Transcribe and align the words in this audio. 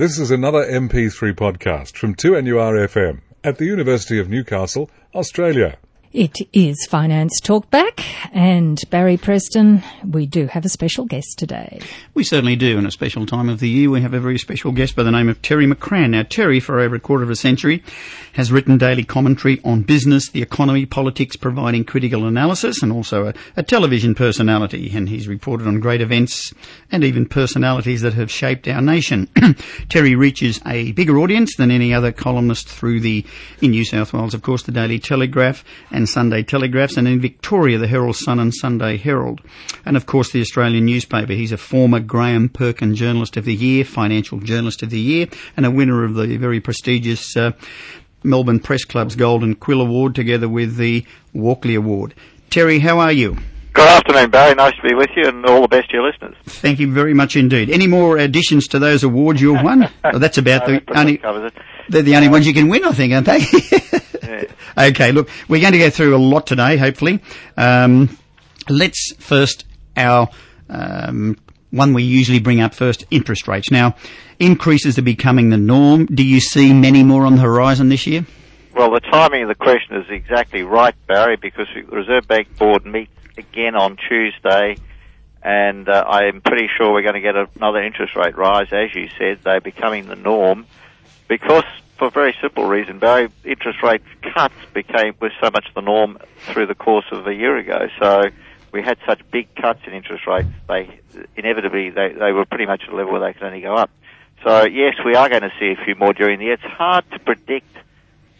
This 0.00 0.18
is 0.18 0.30
another 0.30 0.64
MP3 0.64 1.34
podcast 1.34 1.94
from 1.94 2.14
2NURFM 2.14 3.20
at 3.44 3.58
the 3.58 3.66
University 3.66 4.18
of 4.18 4.30
Newcastle, 4.30 4.88
Australia. 5.14 5.76
It 6.12 6.38
is 6.52 6.88
Finance 6.88 7.38
Talk 7.38 7.70
Back, 7.70 8.04
and 8.34 8.80
Barry 8.90 9.16
Preston, 9.16 9.80
we 10.04 10.26
do 10.26 10.48
have 10.48 10.64
a 10.64 10.68
special 10.68 11.04
guest 11.04 11.38
today. 11.38 11.78
We 12.14 12.24
certainly 12.24 12.56
do, 12.56 12.78
and 12.78 12.84
a 12.84 12.90
special 12.90 13.26
time 13.26 13.48
of 13.48 13.60
the 13.60 13.68
year. 13.68 13.90
We 13.90 14.00
have 14.00 14.12
a 14.12 14.18
very 14.18 14.36
special 14.36 14.72
guest 14.72 14.96
by 14.96 15.04
the 15.04 15.12
name 15.12 15.28
of 15.28 15.40
Terry 15.40 15.66
McCrann. 15.66 16.10
Now, 16.10 16.24
Terry, 16.24 16.58
for 16.58 16.80
over 16.80 16.96
a 16.96 17.00
quarter 17.00 17.22
of 17.22 17.30
a 17.30 17.36
century, 17.36 17.84
has 18.32 18.50
written 18.50 18.76
daily 18.76 19.04
commentary 19.04 19.60
on 19.64 19.82
business, 19.82 20.30
the 20.30 20.42
economy, 20.42 20.84
politics, 20.84 21.36
providing 21.36 21.84
critical 21.84 22.26
analysis, 22.26 22.82
and 22.82 22.90
also 22.90 23.28
a, 23.28 23.34
a 23.56 23.62
television 23.62 24.16
personality. 24.16 24.90
And 24.92 25.08
he's 25.08 25.28
reported 25.28 25.68
on 25.68 25.78
great 25.78 26.00
events 26.00 26.52
and 26.90 27.04
even 27.04 27.24
personalities 27.24 28.00
that 28.00 28.14
have 28.14 28.32
shaped 28.32 28.66
our 28.66 28.82
nation. 28.82 29.28
Terry 29.88 30.16
reaches 30.16 30.60
a 30.66 30.90
bigger 30.90 31.18
audience 31.18 31.54
than 31.54 31.70
any 31.70 31.94
other 31.94 32.10
columnist 32.10 32.68
through 32.68 32.98
the, 32.98 33.24
in 33.62 33.70
New 33.70 33.84
South 33.84 34.12
Wales, 34.12 34.34
of 34.34 34.42
course, 34.42 34.64
the 34.64 34.72
Daily 34.72 34.98
Telegraph 34.98 35.62
and 35.92 35.99
Sunday 36.06 36.42
Telegraphs, 36.42 36.96
and 36.96 37.08
in 37.08 37.20
Victoria, 37.20 37.78
the 37.78 37.86
Herald 37.86 38.16
Sun 38.16 38.38
and 38.38 38.54
Sunday 38.54 38.96
Herald. 38.96 39.40
And 39.84 39.96
of 39.96 40.06
course, 40.06 40.32
the 40.32 40.40
Australian 40.40 40.86
newspaper. 40.86 41.32
He's 41.32 41.52
a 41.52 41.56
former 41.56 42.00
Graham 42.00 42.48
Perkin 42.48 42.94
Journalist 42.94 43.36
of 43.36 43.44
the 43.44 43.54
Year, 43.54 43.84
Financial 43.84 44.38
Journalist 44.38 44.82
of 44.82 44.90
the 44.90 45.00
Year, 45.00 45.26
and 45.56 45.66
a 45.66 45.70
winner 45.70 46.04
of 46.04 46.14
the 46.14 46.36
very 46.36 46.60
prestigious 46.60 47.36
uh, 47.36 47.52
Melbourne 48.22 48.60
Press 48.60 48.84
Club's 48.84 49.16
Golden 49.16 49.54
Quill 49.54 49.80
Award, 49.80 50.14
together 50.14 50.48
with 50.48 50.76
the 50.76 51.04
Walkley 51.32 51.74
Award. 51.74 52.14
Terry, 52.50 52.80
how 52.80 52.98
are 52.98 53.12
you? 53.12 53.36
Good 53.72 53.88
afternoon, 53.88 54.30
Barry. 54.30 54.54
Nice 54.54 54.74
to 54.76 54.82
be 54.88 54.94
with 54.94 55.10
you, 55.16 55.28
and 55.28 55.46
all 55.46 55.62
the 55.62 55.68
best 55.68 55.90
to 55.90 55.96
your 55.96 56.06
listeners. 56.10 56.34
Thank 56.44 56.80
you 56.80 56.92
very 56.92 57.14
much 57.14 57.36
indeed. 57.36 57.70
Any 57.70 57.86
more 57.86 58.18
additions 58.18 58.66
to 58.68 58.78
those 58.78 59.04
awards 59.04 59.40
you've 59.40 59.62
won? 59.62 59.88
well, 60.04 60.18
that's 60.18 60.38
about 60.38 60.66
No, 60.68 60.80
the 60.80 60.98
only. 60.98 61.18
covers 61.18 61.52
it. 61.52 61.62
They're 61.88 62.02
the 62.02 62.16
only 62.16 62.28
ones 62.28 62.46
you 62.46 62.54
can 62.54 62.68
win, 62.68 62.84
I 62.84 62.92
think, 62.92 63.12
aren't 63.12 63.26
they? 63.26 63.40
Yeah. 64.22 64.44
okay, 64.90 65.10
look, 65.10 65.28
we're 65.48 65.60
going 65.60 65.72
to 65.72 65.78
go 65.78 65.90
through 65.90 66.14
a 66.14 66.18
lot 66.18 66.46
today, 66.46 66.76
hopefully. 66.76 67.20
Um, 67.56 68.16
let's 68.68 69.12
first 69.18 69.64
our 69.96 70.28
um, 70.68 71.36
one 71.70 71.94
we 71.94 72.04
usually 72.04 72.38
bring 72.38 72.60
up 72.60 72.74
first: 72.74 73.04
interest 73.10 73.48
rates. 73.48 73.72
Now, 73.72 73.96
increases 74.38 74.98
are 74.98 75.02
becoming 75.02 75.50
the 75.50 75.56
norm. 75.56 76.06
Do 76.06 76.22
you 76.22 76.38
see 76.38 76.72
many 76.72 77.02
more 77.02 77.24
on 77.26 77.34
the 77.36 77.40
horizon 77.42 77.88
this 77.88 78.06
year? 78.06 78.24
Well, 78.76 78.92
the 78.92 79.00
timing 79.00 79.42
of 79.42 79.48
the 79.48 79.56
question 79.56 79.96
is 79.96 80.06
exactly 80.10 80.62
right, 80.62 80.94
Barry, 81.08 81.36
because 81.36 81.66
the 81.74 81.82
Reserve 81.82 82.28
Bank 82.28 82.56
Board 82.56 82.86
meets 82.86 83.10
again 83.36 83.74
on 83.74 83.96
Tuesday, 83.96 84.76
and 85.42 85.88
uh, 85.88 86.04
I 86.06 86.24
am 86.24 86.40
pretty 86.40 86.68
sure 86.76 86.92
we're 86.92 87.02
going 87.02 87.14
to 87.14 87.20
get 87.20 87.36
another 87.56 87.82
interest 87.82 88.14
rate 88.16 88.36
rise. 88.36 88.68
As 88.72 88.94
you 88.94 89.08
said, 89.18 89.40
they're 89.42 89.60
becoming 89.60 90.06
the 90.06 90.16
norm 90.16 90.66
because, 91.28 91.64
for 91.96 92.08
a 92.08 92.10
very 92.10 92.36
simple 92.40 92.66
reason, 92.66 92.98
Barry, 92.98 93.28
interest 93.44 93.82
rate 93.82 94.02
cuts 94.34 94.54
became 94.74 95.14
was 95.20 95.32
so 95.40 95.50
much 95.50 95.66
the 95.74 95.80
norm 95.80 96.18
through 96.38 96.66
the 96.66 96.74
course 96.74 97.06
of 97.10 97.26
a 97.26 97.34
year 97.34 97.56
ago. 97.56 97.88
So 97.98 98.30
we 98.72 98.82
had 98.82 98.98
such 99.06 99.20
big 99.30 99.54
cuts 99.54 99.80
in 99.86 99.92
interest 99.92 100.26
rates, 100.26 100.48
they 100.68 101.00
inevitably 101.36 101.90
they, 101.90 102.12
they 102.12 102.32
were 102.32 102.44
pretty 102.44 102.66
much 102.66 102.82
at 102.84 102.92
a 102.92 102.96
level 102.96 103.12
where 103.12 103.20
they 103.20 103.32
could 103.32 103.42
only 103.42 103.60
go 103.60 103.74
up. 103.74 103.90
So 104.44 104.66
yes, 104.66 104.94
we 105.04 105.14
are 105.14 105.28
going 105.28 105.42
to 105.42 105.52
see 105.58 105.72
a 105.72 105.84
few 105.84 105.94
more 105.94 106.12
during 106.12 106.38
the 106.38 106.46
year. 106.46 106.54
It's 106.54 106.62
hard 106.62 107.04
to 107.12 107.18
predict 107.18 107.76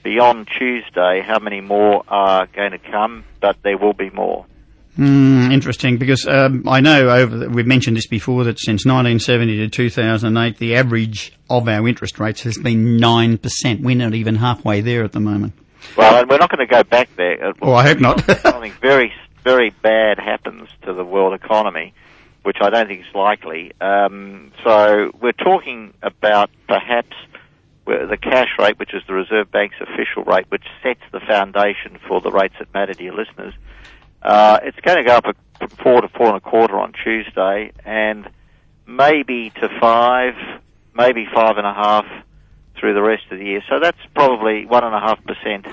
beyond 0.03 0.49
Tuesday 0.59 1.21
how 1.21 1.39
many 1.39 1.61
more 1.61 2.05
are 2.09 2.47
going 2.47 2.73
to 2.73 2.79
come, 2.79 3.25
but 3.41 3.57
there 3.63 3.77
will 3.77 3.93
be 3.93 4.11
more. 4.11 4.47
Mm, 5.01 5.51
interesting, 5.51 5.97
because 5.97 6.27
um, 6.27 6.69
I 6.69 6.81
know 6.81 7.09
over 7.09 7.39
the, 7.39 7.49
we've 7.49 7.67
mentioned 7.67 7.97
this 7.97 8.07
before 8.07 8.45
that 8.45 8.59
since 8.59 8.85
1970 8.85 9.57
to 9.57 9.69
2008, 9.69 10.59
the 10.59 10.77
average 10.77 11.33
of 11.49 11.67
our 11.69 11.89
interest 11.89 12.21
rates 12.21 12.43
has 12.43 12.59
been 12.59 12.99
nine 12.99 13.39
percent. 13.39 13.81
We're 13.81 13.97
not 13.97 14.13
even 14.13 14.35
halfway 14.35 14.83
there 14.83 15.03
at 15.03 15.13
the 15.13 15.21
moment. 15.21 15.55
Well, 15.97 16.21
and 16.21 16.29
we're 16.29 16.37
not 16.37 16.51
going 16.51 16.69
to 16.69 16.71
go 16.71 16.83
back 16.83 17.09
there. 17.17 17.55
Oh, 17.63 17.73
I 17.73 17.85
hope 17.85 17.99
not. 17.99 18.21
Something 18.41 18.75
very, 18.83 19.15
very 19.43 19.71
bad 19.71 20.19
happens 20.19 20.69
to 20.83 20.93
the 20.93 21.03
world 21.03 21.33
economy, 21.33 21.95
which 22.43 22.59
I 22.61 22.69
don't 22.69 22.87
think 22.87 23.01
is 23.01 23.15
likely. 23.15 23.73
Um, 23.81 24.53
so 24.63 25.13
we're 25.19 25.33
talking 25.33 25.95
about 26.03 26.51
perhaps 26.69 27.17
the 27.87 28.19
cash 28.21 28.51
rate, 28.59 28.79
which 28.79 28.93
is 28.93 29.03
the 29.07 29.15
Reserve 29.15 29.51
Bank's 29.51 29.77
official 29.81 30.25
rate, 30.25 30.45
which 30.51 30.65
sets 30.83 31.01
the 31.11 31.21
foundation 31.21 31.99
for 32.07 32.21
the 32.21 32.31
rates 32.31 32.57
that 32.59 32.75
matter 32.75 32.93
to 32.93 33.03
your 33.03 33.15
listeners. 33.15 33.55
Uh, 34.23 34.61
it's 34.63 34.79
going 34.81 34.99
to 34.99 35.05
go 35.05 35.17
up 35.17 35.25
a, 35.27 35.69
four 35.83 36.01
to 36.01 36.09
four 36.09 36.29
and 36.29 36.37
a 36.37 36.41
quarter 36.41 36.79
on 36.79 36.93
Tuesday, 37.05 37.73
and 37.85 38.29
maybe 38.87 39.51
to 39.51 39.69
five, 39.81 40.35
maybe 40.95 41.27
five 41.33 41.57
and 41.57 41.67
a 41.67 41.75
half 41.75 42.07
through 42.79 42.95
the 42.95 43.03
rest 43.03 43.25
of 43.31 43.39
the 43.39 43.45
year. 43.45 43.63
So 43.69 43.79
that's 43.81 43.99
probably 44.15 44.67
one 44.67 44.85
and 44.85 44.95
a 44.95 45.01
half 45.01 45.23
percent 45.25 45.67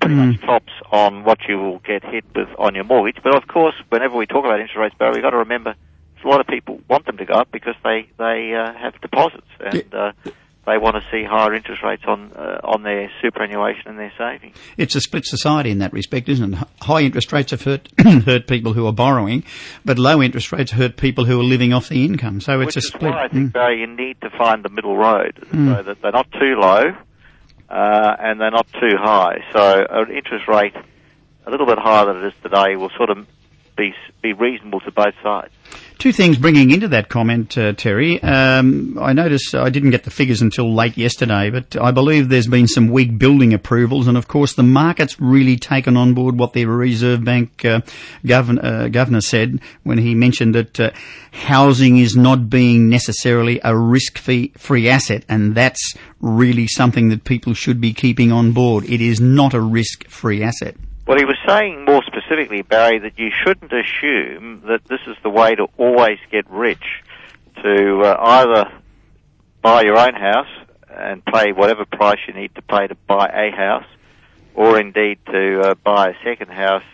pretty 0.00 0.14
much 0.14 0.40
tops 0.42 0.72
on 0.92 1.24
what 1.24 1.38
you 1.48 1.58
will 1.58 1.80
get 1.80 2.04
hit 2.04 2.24
with 2.34 2.48
on 2.56 2.74
your 2.74 2.84
mortgage. 2.84 3.20
But 3.22 3.36
of 3.36 3.48
course, 3.48 3.74
whenever 3.88 4.16
we 4.16 4.26
talk 4.26 4.44
about 4.44 4.60
interest 4.60 4.76
rates, 4.76 4.94
Barry, 4.96 5.14
we've 5.14 5.22
got 5.22 5.30
to 5.30 5.38
remember 5.38 5.74
a 6.24 6.28
lot 6.28 6.40
of 6.40 6.46
people 6.46 6.80
want 6.88 7.06
them 7.06 7.16
to 7.16 7.24
go 7.24 7.34
up 7.34 7.50
because 7.52 7.74
they 7.84 8.08
they 8.18 8.54
uh, 8.54 8.72
have 8.74 9.00
deposits 9.00 9.46
and 9.60 9.94
uh, 9.94 10.12
they 10.68 10.78
want 10.78 10.96
to 10.96 11.02
see 11.10 11.24
higher 11.24 11.54
interest 11.54 11.82
rates 11.82 12.02
on 12.06 12.32
uh, 12.36 12.60
on 12.62 12.82
their 12.82 13.10
superannuation 13.22 13.88
and 13.88 13.98
their 13.98 14.12
savings. 14.18 14.56
It's 14.76 14.94
a 14.94 15.00
split 15.00 15.24
society 15.24 15.70
in 15.70 15.78
that 15.78 15.92
respect, 15.92 16.28
isn't 16.28 16.54
it? 16.54 16.68
High 16.82 17.00
interest 17.02 17.32
rates 17.32 17.50
have 17.52 17.62
hurt 17.62 17.88
hurt 18.26 18.46
people 18.46 18.74
who 18.74 18.86
are 18.86 18.92
borrowing, 18.92 19.44
but 19.84 19.98
low 19.98 20.22
interest 20.22 20.52
rates 20.52 20.70
hurt 20.72 20.96
people 20.96 21.24
who 21.24 21.40
are 21.40 21.44
living 21.44 21.72
off 21.72 21.88
the 21.88 22.04
income. 22.04 22.40
So 22.40 22.60
it's 22.60 22.76
Which 22.76 22.84
a 22.84 22.88
split. 22.88 23.14
I 23.14 23.28
think 23.28 23.52
Mm. 23.52 23.78
You 23.78 23.86
need 23.86 24.20
to 24.20 24.30
find 24.30 24.64
the 24.64 24.68
middle 24.68 24.96
road 24.96 25.38
so 25.50 25.82
that 25.82 26.02
they're 26.02 26.12
not 26.12 26.30
too 26.32 26.56
low 26.58 26.92
uh, 27.68 28.16
and 28.18 28.40
they're 28.40 28.50
not 28.50 28.66
too 28.72 28.96
high. 28.96 29.44
So 29.52 29.86
an 29.88 30.10
interest 30.10 30.48
rate 30.48 30.74
a 31.46 31.50
little 31.50 31.66
bit 31.66 31.78
higher 31.78 32.06
than 32.06 32.18
it 32.18 32.26
is 32.26 32.34
today 32.42 32.76
will 32.76 32.90
sort 32.96 33.10
of 33.10 33.26
be 33.76 33.94
be 34.22 34.32
reasonable 34.32 34.80
to 34.80 34.90
both 34.90 35.14
sides. 35.22 35.52
Two 35.98 36.12
things 36.12 36.38
bringing 36.38 36.70
into 36.70 36.86
that 36.86 37.08
comment, 37.08 37.58
uh, 37.58 37.72
Terry. 37.72 38.22
Um, 38.22 38.96
I 39.00 39.12
notice 39.12 39.52
I 39.52 39.68
didn't 39.68 39.90
get 39.90 40.04
the 40.04 40.12
figures 40.12 40.40
until 40.40 40.72
late 40.72 40.96
yesterday, 40.96 41.50
but 41.50 41.74
I 41.76 41.90
believe 41.90 42.28
there's 42.28 42.46
been 42.46 42.68
some 42.68 42.86
weak 42.86 43.18
building 43.18 43.52
approvals, 43.52 44.06
and 44.06 44.16
of 44.16 44.28
course 44.28 44.52
the 44.52 44.62
market's 44.62 45.20
really 45.20 45.56
taken 45.56 45.96
on 45.96 46.14
board 46.14 46.38
what 46.38 46.52
the 46.52 46.66
Reserve 46.66 47.24
Bank 47.24 47.64
uh, 47.64 47.80
govern, 48.24 48.60
uh, 48.60 48.86
governor 48.92 49.20
said 49.20 49.60
when 49.82 49.98
he 49.98 50.14
mentioned 50.14 50.54
that 50.54 50.78
uh, 50.78 50.90
housing 51.32 51.98
is 51.98 52.14
not 52.14 52.48
being 52.48 52.88
necessarily 52.88 53.60
a 53.64 53.76
risk-free 53.76 54.88
asset, 54.88 55.24
and 55.28 55.56
that's 55.56 55.94
really 56.20 56.68
something 56.68 57.08
that 57.08 57.24
people 57.24 57.54
should 57.54 57.80
be 57.80 57.92
keeping 57.92 58.30
on 58.30 58.52
board. 58.52 58.84
It 58.84 59.00
is 59.00 59.20
not 59.20 59.52
a 59.52 59.60
risk-free 59.60 60.44
asset. 60.44 60.76
Well, 61.08 61.18
he 61.18 61.24
was 61.24 61.38
saying 61.48 61.86
more 61.86 62.02
specifically, 62.28 62.62
Barry, 62.62 62.98
that 62.98 63.18
you 63.18 63.30
shouldn't 63.44 63.72
assume 63.72 64.62
that 64.66 64.84
this 64.84 65.00
is 65.06 65.16
the 65.22 65.30
way 65.30 65.54
to 65.54 65.66
always 65.76 66.18
get 66.30 66.48
rich, 66.50 67.02
to 67.62 68.02
uh, 68.02 68.16
either 68.20 68.72
buy 69.62 69.82
your 69.82 69.98
own 69.98 70.14
house 70.14 70.48
and 70.90 71.24
pay 71.24 71.52
whatever 71.52 71.84
price 71.84 72.18
you 72.26 72.34
need 72.34 72.54
to 72.54 72.62
pay 72.62 72.86
to 72.86 72.94
buy 73.06 73.26
a 73.28 73.56
house, 73.56 73.86
or 74.54 74.78
indeed 74.78 75.18
to 75.26 75.60
uh, 75.60 75.74
buy 75.74 76.10
a 76.10 76.14
second 76.24 76.50
house, 76.50 76.84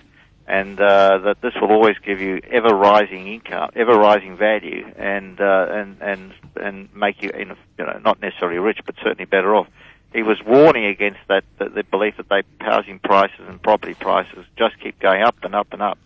and 0.46 0.80
uh, 0.80 1.18
that 1.24 1.40
this 1.40 1.52
will 1.60 1.72
always 1.72 1.96
give 2.04 2.20
you 2.20 2.40
ever 2.50 2.68
rising 2.68 3.26
income, 3.26 3.70
ever 3.74 3.92
rising 3.92 4.36
value, 4.36 4.86
and 4.96 5.40
uh, 5.40 5.66
and 5.70 5.96
and 6.00 6.32
and 6.56 6.94
make 6.94 7.22
you, 7.22 7.30
you 7.36 7.44
know, 7.78 8.00
not 8.04 8.20
necessarily 8.20 8.58
rich, 8.58 8.78
but 8.86 8.94
certainly 9.02 9.24
better 9.24 9.54
off 9.54 9.66
he 10.14 10.22
was 10.22 10.40
warning 10.46 10.86
against 10.86 11.18
that, 11.28 11.42
that 11.58 11.74
the 11.74 11.82
belief 11.82 12.16
that 12.16 12.28
they 12.28 12.42
housing 12.60 13.00
prices 13.00 13.40
and 13.48 13.60
property 13.60 13.94
prices 13.94 14.44
just 14.56 14.78
keep 14.80 14.98
going 15.00 15.22
up 15.22 15.36
and 15.42 15.54
up 15.54 15.72
and 15.72 15.82
up, 15.82 15.98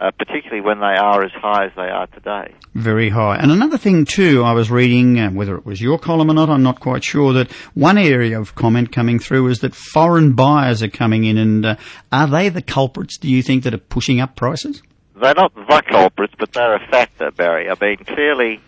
uh, 0.00 0.12
particularly 0.12 0.62
when 0.62 0.78
they 0.78 0.96
are 0.96 1.24
as 1.24 1.32
high 1.32 1.66
as 1.66 1.72
they 1.74 1.82
are 1.82 2.06
today. 2.06 2.54
Very 2.74 3.10
high. 3.10 3.36
And 3.36 3.50
another 3.50 3.76
thing 3.76 4.04
too, 4.04 4.44
I 4.44 4.52
was 4.52 4.70
reading, 4.70 5.18
uh, 5.18 5.30
whether 5.30 5.56
it 5.56 5.66
was 5.66 5.80
your 5.80 5.98
column 5.98 6.30
or 6.30 6.34
not, 6.34 6.48
I'm 6.48 6.62
not 6.62 6.78
quite 6.78 7.02
sure, 7.02 7.32
that 7.32 7.50
one 7.74 7.98
area 7.98 8.40
of 8.40 8.54
comment 8.54 8.92
coming 8.92 9.18
through 9.18 9.48
is 9.48 9.58
that 9.58 9.74
foreign 9.74 10.34
buyers 10.34 10.82
are 10.82 10.88
coming 10.88 11.24
in 11.24 11.36
and 11.36 11.66
uh, 11.66 11.76
are 12.12 12.28
they 12.28 12.48
the 12.48 12.62
culprits, 12.62 13.18
do 13.18 13.28
you 13.28 13.42
think, 13.42 13.64
that 13.64 13.74
are 13.74 13.78
pushing 13.78 14.20
up 14.20 14.36
prices? 14.36 14.82
They're 15.20 15.34
not 15.34 15.52
the 15.52 15.82
culprits, 15.90 16.34
but 16.38 16.52
they're 16.52 16.76
a 16.76 16.86
factor, 16.92 17.32
Barry. 17.32 17.68
I 17.68 17.74
mean, 17.80 17.96
clearly, 18.04 18.60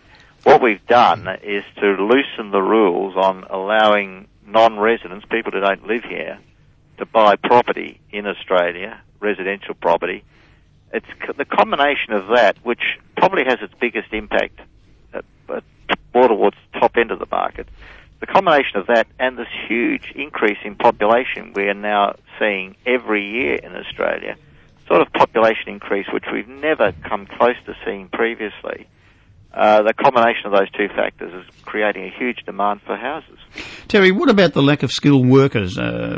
what 0.43 0.61
we've 0.61 0.85
done 0.85 1.29
is 1.43 1.63
to 1.77 1.87
loosen 1.91 2.51
the 2.51 2.61
rules 2.61 3.15
on 3.15 3.45
allowing 3.49 4.27
non-residents, 4.51 5.25
people 5.29 5.51
who 5.51 5.59
don't 5.59 5.87
live 5.87 6.03
here, 6.03 6.39
to 6.97 7.05
buy 7.05 7.35
property 7.35 7.99
in 8.11 8.27
Australia, 8.27 9.01
residential 9.19 9.73
property. 9.73 10.23
It's 10.93 11.07
the 11.37 11.45
combination 11.45 12.13
of 12.13 12.27
that, 12.27 12.57
which 12.63 12.99
probably 13.15 13.43
has 13.45 13.59
its 13.61 13.73
biggest 13.79 14.13
impact 14.13 14.59
at, 15.13 15.23
at 15.49 15.63
more 16.13 16.27
towards 16.27 16.57
the 16.71 16.79
top 16.79 16.97
end 16.97 17.11
of 17.11 17.19
the 17.19 17.27
market. 17.31 17.67
The 18.19 18.27
combination 18.27 18.77
of 18.77 18.87
that 18.87 19.07
and 19.19 19.37
this 19.37 19.47
huge 19.67 20.11
increase 20.15 20.59
in 20.63 20.75
population 20.75 21.53
we 21.55 21.63
are 21.69 21.73
now 21.73 22.15
seeing 22.37 22.75
every 22.85 23.25
year 23.25 23.55
in 23.55 23.75
Australia, 23.75 24.35
sort 24.87 25.01
of 25.01 25.11
population 25.13 25.69
increase 25.69 26.05
which 26.13 26.25
we've 26.31 26.47
never 26.47 26.91
come 27.03 27.25
close 27.25 27.55
to 27.65 27.75
seeing 27.83 28.09
previously, 28.09 28.87
uh, 29.53 29.81
the 29.83 29.93
combination 29.93 30.45
of 30.45 30.53
those 30.53 30.69
two 30.71 30.87
factors 30.87 31.33
is 31.33 31.55
creating 31.65 32.05
a 32.05 32.09
huge 32.09 32.37
demand 32.45 32.81
for 32.83 32.95
houses. 32.95 33.37
Terry, 33.89 34.11
what 34.11 34.29
about 34.29 34.53
the 34.53 34.61
lack 34.61 34.81
of 34.81 34.91
skilled 34.91 35.27
workers? 35.27 35.77
Uh, 35.77 36.17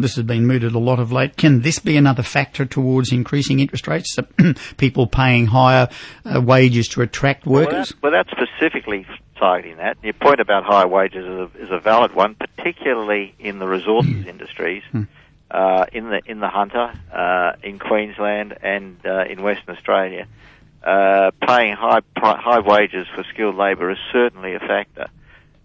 this 0.00 0.16
has 0.16 0.24
been 0.24 0.46
mooted 0.46 0.72
a 0.72 0.78
lot 0.78 0.98
of 0.98 1.12
late. 1.12 1.36
Can 1.36 1.60
this 1.60 1.78
be 1.78 1.98
another 1.98 2.22
factor 2.22 2.64
towards 2.64 3.12
increasing 3.12 3.60
interest 3.60 3.86
rates? 3.86 4.16
People 4.78 5.06
paying 5.06 5.46
higher 5.46 5.88
uh, 6.24 6.40
wages 6.40 6.88
to 6.88 7.02
attract 7.02 7.46
workers? 7.46 7.92
Well, 8.00 8.12
without, 8.12 8.28
without 8.30 8.48
specifically 8.48 9.06
targeting 9.36 9.76
that, 9.76 9.98
your 10.02 10.14
point 10.14 10.40
about 10.40 10.64
higher 10.64 10.88
wages 10.88 11.24
is 11.24 11.28
a, 11.28 11.64
is 11.64 11.70
a 11.70 11.80
valid 11.80 12.14
one, 12.14 12.34
particularly 12.34 13.34
in 13.38 13.58
the 13.58 13.66
resources 13.66 14.26
industries. 14.26 14.82
Hmm. 14.90 15.02
Uh, 15.50 15.84
in 15.92 16.08
the 16.08 16.20
in 16.26 16.38
the 16.38 16.48
Hunter, 16.48 16.92
uh, 17.12 17.54
in 17.64 17.80
Queensland, 17.80 18.56
and 18.62 19.04
uh, 19.04 19.24
in 19.24 19.42
Western 19.42 19.74
Australia, 19.74 20.28
uh, 20.82 21.30
paying 21.46 21.74
high 21.74 22.00
high 22.16 22.60
wages 22.60 23.06
for 23.14 23.24
skilled 23.32 23.56
labour 23.56 23.90
is 23.90 23.98
certainly 24.12 24.54
a 24.54 24.60
factor. 24.60 25.06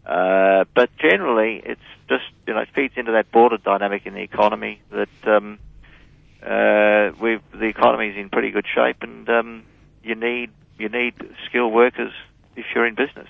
Uh, 0.05 0.65
but 0.75 0.89
generally, 0.97 1.61
it's 1.65 1.81
just 2.07 2.25
you 2.47 2.53
know 2.53 2.59
it 2.59 2.69
feeds 2.75 2.93
into 2.97 3.13
that 3.13 3.31
broader 3.31 3.57
dynamic 3.57 4.05
in 4.05 4.13
the 4.13 4.21
economy 4.21 4.81
that 4.91 5.27
um, 5.27 5.57
uh, 6.43 7.11
we 7.19 7.39
the 7.53 7.65
economy 7.65 8.09
is 8.09 8.17
in 8.17 8.29
pretty 8.29 8.51
good 8.51 8.65
shape, 8.73 8.97
and 9.01 9.27
um, 9.29 9.63
you 10.03 10.15
need 10.15 10.51
you 10.77 10.89
need 10.89 11.13
skilled 11.47 11.73
workers 11.73 12.11
if 12.55 12.65
you're 12.73 12.85
in 12.85 12.95
business. 12.95 13.27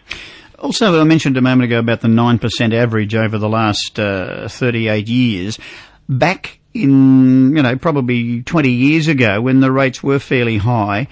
Also, 0.60 1.00
I 1.00 1.04
mentioned 1.04 1.38
a 1.38 1.42
moment 1.42 1.66
ago 1.66 1.80
about 1.80 2.02
the 2.02 2.08
nine 2.08 2.40
percent 2.40 2.74
average 2.74 3.16
over 3.16 3.38
the 3.38 3.50
last 3.50 4.00
uh, 4.00 4.48
thirty-eight 4.48 5.08
years. 5.08 5.60
Back 6.10 6.60
in, 6.76 7.56
you 7.56 7.64
know, 7.64 7.78
probably 7.78 8.44
20 8.44 8.70
years 8.70 9.08
ago 9.08 9.42
when 9.42 9.62
the 9.62 9.72
rates 9.72 10.04
were 10.04 10.20
fairly 10.20 10.58
high, 10.58 11.08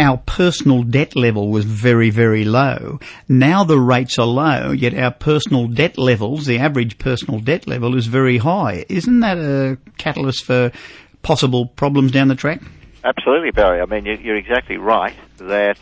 our 0.00 0.16
personal 0.16 0.82
debt 0.82 1.14
level 1.14 1.50
was 1.50 1.64
very, 1.64 2.10
very 2.10 2.44
low. 2.44 2.98
Now 3.28 3.64
the 3.64 3.78
rates 3.78 4.18
are 4.18 4.26
low, 4.26 4.72
yet 4.72 4.94
our 4.94 5.12
personal 5.12 5.68
debt 5.68 5.98
levels, 5.98 6.46
the 6.46 6.58
average 6.58 6.98
personal 6.98 7.38
debt 7.38 7.66
level 7.66 7.96
is 7.96 8.06
very 8.06 8.38
high. 8.38 8.86
Isn't 8.88 9.20
that 9.20 9.36
a 9.38 9.78
catalyst 9.98 10.44
for 10.44 10.72
possible 11.22 11.66
problems 11.66 12.12
down 12.12 12.28
the 12.28 12.34
track? 12.34 12.62
Absolutely, 13.04 13.50
Barry. 13.50 13.80
I 13.80 13.86
mean, 13.86 14.06
you're 14.06 14.36
exactly 14.36 14.78
right 14.78 15.16
that 15.38 15.78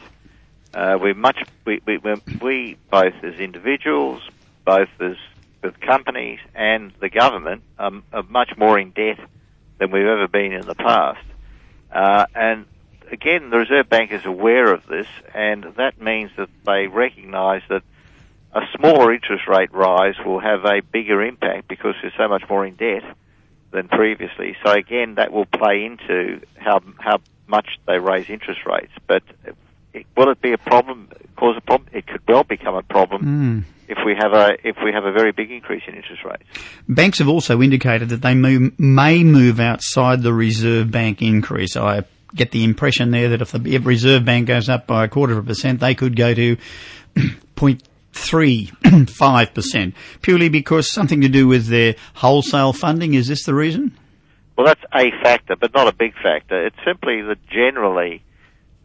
uh, 0.75 0.99
we're 1.01 1.15
much, 1.15 1.39
we, 1.65 1.81
we, 1.87 1.99
we 2.43 2.77
both 2.91 3.15
as 3.23 3.35
individuals, 3.41 4.23
both 4.65 4.89
as 5.01 5.17
with 5.63 5.81
companies 5.81 6.39
and 6.55 6.93
the 7.01 7.09
government 7.09 7.63
um, 7.79 8.05
are 8.13 8.23
much 8.25 8.51
more 8.57 8.79
in 8.79 8.91
debt 8.91 9.19
than 9.79 9.91
we've 9.91 10.07
ever 10.07 10.29
been 10.29 10.53
in 10.53 10.67
the 10.67 10.75
past. 10.75 11.25
Uh, 11.91 12.27
and 12.35 12.67
again, 13.11 13.51
the 13.51 13.59
Reserve 13.59 13.89
Bank 13.89 14.13
is 14.13 14.25
aware 14.25 14.73
of 14.73 14.87
this, 14.87 15.07
and 15.35 15.65
that 15.77 16.01
means 16.01 16.31
that 16.37 16.49
they 16.67 16.87
recognise 16.87 17.63
that 17.69 17.83
a 18.53 18.61
smaller 18.77 19.13
interest 19.13 19.47
rate 19.47 19.73
rise 19.73 20.15
will 20.25 20.41
have 20.41 20.65
a 20.65 20.81
bigger 20.81 21.23
impact 21.23 21.69
because 21.69 21.95
we're 22.03 22.13
so 22.17 22.29
much 22.29 22.43
more 22.49 22.65
in 22.65 22.75
debt 22.75 23.05
than 23.71 23.89
previously. 23.89 24.57
So 24.65 24.73
again, 24.73 25.17
that 25.17 25.33
will 25.33 25.47
play 25.47 25.85
into 25.85 26.41
how 26.57 26.81
how 26.99 27.19
much 27.47 27.69
they 27.87 27.99
raise 27.99 28.31
interest 28.31 28.61
rates. 28.67 28.93
But 29.07 29.23
will 30.17 30.31
it 30.31 30.41
be 30.41 30.53
a 30.53 30.59
problem? 30.59 31.11
Cause 31.37 31.57
a 31.59 31.61
problem? 31.61 31.91
It 31.93 32.07
could 32.07 32.23
well 32.27 32.45
become 32.45 32.75
a 32.75 32.83
problem. 32.83 33.25
Mm 33.25 33.65
if 33.89 33.97
we 34.05 34.15
have 34.15 34.33
a 34.35 34.57
if 34.63 34.77
we 34.85 34.93
have 34.93 35.05
a 35.05 35.13
very 35.13 35.33
big 35.33 35.51
increase 35.51 35.83
in 35.89 35.95
interest 35.95 36.23
rates. 36.23 36.45
Banks 36.89 37.19
have 37.19 37.29
also 37.29 37.61
indicated 37.63 38.11
that 38.11 38.21
they 38.21 38.35
move, 38.35 38.79
may 38.79 39.25
move 39.25 39.59
outside 39.61 40.23
the 40.23 40.33
Reserve 40.33 40.91
Bank 40.91 41.23
increase. 41.23 41.75
I 41.75 42.05
get 42.35 42.51
the 42.51 42.65
impression 42.65 43.11
there 43.11 43.31
that 43.31 43.43
if 43.43 43.53
the 43.53 43.79
Reserve 43.79 44.25
Bank 44.25 44.47
goes 44.49 44.69
up 44.69 44.87
by 44.87 45.05
a 45.05 45.09
quarter 45.09 45.33
of 45.35 45.39
a 45.39 45.43
percent, 45.43 45.81
they 45.81 45.95
could 45.95 46.17
go 46.17 46.35
to 46.35 46.57
0.35 47.57 49.55
percent, 49.55 49.95
purely 50.23 50.49
because 50.49 50.91
something 50.93 51.21
to 51.21 51.29
do 51.29 51.47
with 51.47 51.67
their 51.67 51.95
wholesale 52.15 52.73
funding. 52.73 53.15
Is 53.15 53.29
this 53.29 53.45
the 53.45 53.55
reason? 53.55 53.97
Well, 54.57 54.67
that's 54.67 54.83
a 54.93 55.11
factor, 55.23 55.55
but 55.57 55.73
not 55.73 55.87
a 55.87 55.93
big 55.93 56.15
factor. 56.15 56.67
It's 56.67 56.77
simply 56.85 57.23
that 57.23 57.39
generally, 57.49 58.25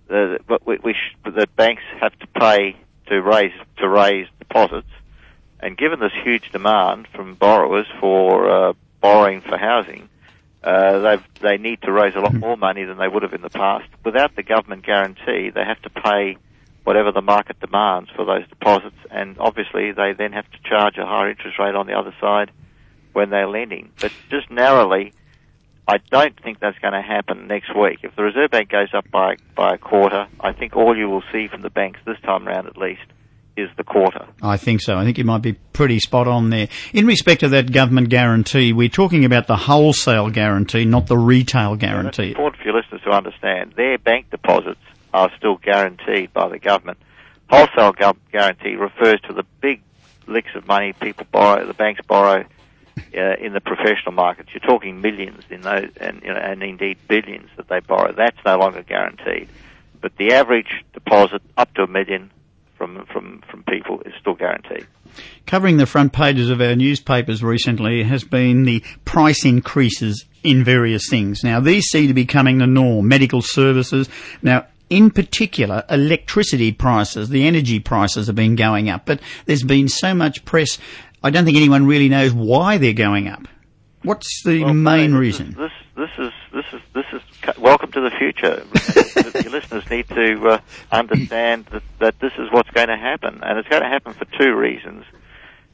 the, 0.07 0.38
we, 0.66 0.78
we 0.84 0.94
sh- 0.94 1.18
that 1.36 1.56
banks 1.56 1.81
have 2.00 2.18
to 2.19 2.28
pay 2.28 2.75
to 3.07 3.22
raise 3.22 3.54
to 3.78 3.89
raise 3.89 4.28
deposits, 4.39 4.89
and 5.60 5.78
given 5.78 6.00
this 6.00 6.12
huge 6.24 6.51
demand 6.51 7.07
from 7.13 7.34
borrowers 7.36 7.88
for 8.00 8.50
uh, 8.50 8.74
borrowing 9.01 9.42
for 9.42 9.57
housing, 9.57 10.10
uh, 10.63 11.00
they 11.00 11.18
they 11.42 11.57
need 11.57 11.81
to 11.81 11.92
raise 11.92 12.15
a 12.15 12.19
lot 12.19 12.33
more 12.33 12.56
money 12.56 12.86
than 12.86 12.98
they 12.98 13.07
would 13.07 13.24
have 13.24 13.33
in 13.33 13.42
the 13.42 13.50
past. 13.50 13.88
Without 14.06 14.36
the 14.36 14.44
government 14.44 14.86
guarantee, 14.86 15.50
they 15.50 15.63
have 15.63 15.81
to 15.81 15.89
pay 15.89 16.38
whatever 16.83 17.12
the 17.12 17.21
market 17.21 17.60
demands 17.60 18.10
for 18.15 18.25
those 18.25 18.48
deposits, 18.48 18.98
and 19.12 19.38
obviously 19.39 19.92
they 19.92 20.13
then 20.13 20.31
have 20.33 20.50
to 20.51 20.57
charge 20.63 20.98
a 20.98 21.06
higher 21.06 21.30
interest 21.30 21.60
rate 21.60 21.75
on 21.75 21.88
the 21.88 21.94
other 21.94 22.13
side 22.19 22.51
when 23.13 23.30
they're 23.30 23.48
lending. 23.48 23.92
But 24.00 24.12
just 24.30 24.50
narrowly, 24.50 25.13
I 25.88 25.98
don't 25.98 26.38
think 26.42 26.60
that's 26.60 26.80
going 26.80 26.94
to 26.94 27.01
happen 27.01 27.48
next 27.48 27.75
week. 27.75 28.00
If 28.04 28.15
the 28.15 28.24
Reserve 28.24 28.51
Bank 28.51 28.69
goes 28.69 28.94
up 28.94 29.10
by 29.12 29.36
by 29.56 29.75
a 29.75 29.77
quarter, 29.77 30.27
I 30.39 30.54
think 30.54 30.75
all 30.75 30.98
you 30.98 31.10
will 31.10 31.24
see 31.31 31.48
from 31.48 31.62
the 31.62 31.69
banks 31.69 32.00
this 32.06 32.19
time 32.21 32.48
around, 32.48 32.68
at 32.68 32.77
least, 32.77 33.04
is 33.56 33.70
the 33.78 33.84
quarter. 33.84 34.26
I 34.42 34.58
think 34.58 34.82
so. 34.82 34.96
I 34.96 35.04
think 35.04 35.18
you 35.18 35.24
might 35.24 35.42
be 35.42 35.54
pretty 35.54 36.00
spot 36.00 36.28
on 36.28 36.50
there. 36.50 36.68
In 36.94 37.06
respect 37.06 37.44
of 37.44 37.52
that 37.52 37.72
government 37.72 38.10
guarantee, 38.10 38.74
we're 38.74 38.90
talking 38.90 39.26
about 39.26 39.48
the 39.48 39.56
wholesale 39.58 40.30
guarantee, 40.30 40.86
not 40.86 41.08
the 41.08 41.18
retail 41.18 41.76
guarantee. 41.76 42.24
Yeah, 42.24 42.30
important 42.30 42.62
for 42.62 42.70
your 42.70 42.76
listeners 42.78 43.02
to 43.04 43.12
understand. 43.12 43.74
Their 43.76 43.98
bank 43.98 44.30
deposits 44.32 44.82
are 45.14 45.32
still 45.38 45.58
guaranteed 45.58 46.34
by 46.34 46.50
the 46.50 46.60
government. 46.60 46.98
Wholesale 47.50 47.92
gu- 47.92 48.20
guarantee 48.32 48.76
refers 48.76 49.22
to 49.28 49.34
the 49.34 49.44
big 49.62 49.82
licks 50.26 50.56
of 50.56 50.66
money 50.66 50.94
people 50.94 51.28
borrow, 51.32 51.66
the 51.68 51.74
banks 51.74 52.02
borrow 52.08 52.46
uh, 53.16 53.36
in 53.40 53.54
the 53.54 53.62
professional 53.62 54.14
markets. 54.14 54.50
You're 54.54 54.62
talking 54.62 55.02
millions 55.02 55.44
in 55.50 55.62
those, 55.62 55.90
and, 55.98 56.22
you 56.24 56.30
know, 56.30 56.40
and 56.40 56.64
indeed 56.64 56.98
billions 57.08 57.50
that 57.58 57.68
they 57.68 57.80
borrow. 57.82 58.14
That's 58.14 58.38
no 58.46 58.58
longer 58.58 58.82
guaranteed. 58.82 59.50
But 60.02 60.16
the 60.18 60.34
average 60.34 60.84
deposit 60.94 61.42
up 61.58 61.74
to 61.76 61.84
a 61.84 61.88
million 61.88 62.32
from 62.84 63.06
from 63.12 63.42
from 63.50 63.64
people 63.64 64.02
is 64.06 64.14
still 64.20 64.36
guaranteed. 64.36 64.86
Covering 65.46 65.78
the 65.78 65.86
front 65.86 66.12
pages 66.12 66.50
of 66.50 66.60
our 66.62 66.76
newspapers 66.76 67.44
recently 67.44 68.04
has 68.04 68.24
been 68.24 68.64
the 68.64 68.84
price 69.06 69.46
increases 69.46 70.26
in 70.44 70.64
various 70.64 71.10
things. 71.10 71.44
Now 71.44 71.60
these 71.60 71.86
seem 71.86 72.08
to 72.08 72.14
be 72.14 72.24
becoming 72.24 72.58
the 72.58 72.68
norm. 72.68 73.08
Medical 73.08 73.42
services. 73.42 74.10
Now 74.42 74.68
in 74.90 75.12
particular, 75.12 75.84
electricity 75.90 76.72
prices, 76.72 77.30
the 77.30 77.48
energy 77.48 77.80
prices 77.80 78.28
have 78.28 78.36
been 78.36 78.56
going 78.56 78.90
up, 78.90 79.06
but 79.06 79.22
there's 79.46 79.64
been 79.64 79.88
so 79.88 80.14
much 80.14 80.44
press 80.46 80.78
I 81.24 81.30
don't 81.30 81.46
think 81.46 81.56
anyone 81.56 81.86
really 81.86 82.10
knows 82.10 82.34
why 82.34 82.78
they're 82.78 82.92
going 82.92 83.30
up. 83.30 83.48
What's 84.04 84.44
the 84.44 84.66
well, 84.66 84.74
main 84.74 85.13
reason? 85.13 85.56
This, 85.58 85.72
this 85.96 86.10
is 86.18 86.32
this 86.52 86.66
is 86.74 86.82
this 86.94 87.06
is 87.14 87.22
welcome 87.58 87.92
to 87.92 88.02
the 88.02 88.12
future. 88.12 88.66
Your 89.44 89.52
listeners 89.52 89.90
need 89.90 90.08
to 90.10 90.48
uh, 90.48 90.58
understand 90.92 91.66
that, 91.68 91.84
that 92.00 92.20
this 92.20 92.34
is 92.38 92.52
what's 92.52 92.70
going 92.72 92.88
to 92.88 92.98
happen, 92.98 93.42
and 93.44 93.60
it's 93.60 93.68
going 93.68 93.84
to 93.84 93.90
happen 93.90 94.14
for 94.14 94.26
two 94.26 94.56
reasons. 94.56 95.06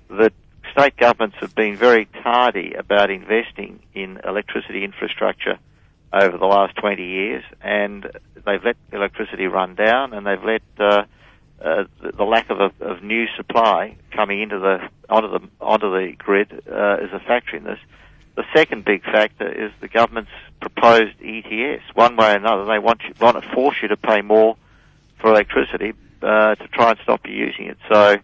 That 0.09 0.33
state 0.71 0.97
governments 0.97 1.37
have 1.39 1.55
been 1.55 1.75
very 1.75 2.05
tardy 2.23 2.73
about 2.73 3.09
investing 3.09 3.79
in 3.93 4.19
electricity 4.25 4.83
infrastructure 4.83 5.57
over 6.11 6.37
the 6.37 6.45
last 6.45 6.75
20 6.77 7.03
years, 7.03 7.43
and 7.61 8.05
they've 8.45 8.63
let 8.63 8.75
electricity 8.91 9.45
run 9.45 9.75
down, 9.75 10.13
and 10.13 10.25
they've 10.25 10.43
let 10.43 10.61
uh, 10.79 11.03
uh, 11.63 11.83
the, 12.01 12.11
the, 12.17 12.23
lack 12.23 12.49
of, 12.49 12.59
a, 12.59 12.71
of 12.81 13.03
new 13.03 13.25
supply 13.37 13.95
coming 14.11 14.41
into 14.41 14.59
the 14.59 14.79
onto 15.09 15.27
the 15.27 15.47
onto 15.61 15.91
the 15.91 16.13
grid 16.17 16.51
uh, 16.51 16.97
is 16.97 17.11
a 17.13 17.19
factor 17.19 17.55
in 17.55 17.63
this. 17.63 17.79
The 18.39 18.45
second 18.55 18.85
big 18.85 19.03
factor 19.03 19.51
is 19.51 19.69
the 19.81 19.89
government's 19.89 20.31
proposed 20.61 21.15
ETS. 21.21 21.83
One 21.93 22.15
way 22.15 22.31
or 22.31 22.37
another, 22.37 22.63
they 22.63 22.79
want 22.79 23.01
you, 23.03 23.13
want 23.19 23.43
to 23.43 23.49
force 23.49 23.75
you 23.81 23.89
to 23.89 23.97
pay 23.97 24.21
more 24.21 24.55
for 25.19 25.31
electricity 25.31 25.91
uh, 26.21 26.55
to 26.55 26.67
try 26.69 26.91
and 26.91 26.99
stop 27.03 27.27
you 27.27 27.33
using 27.33 27.65
it. 27.65 27.77
So 27.91 28.15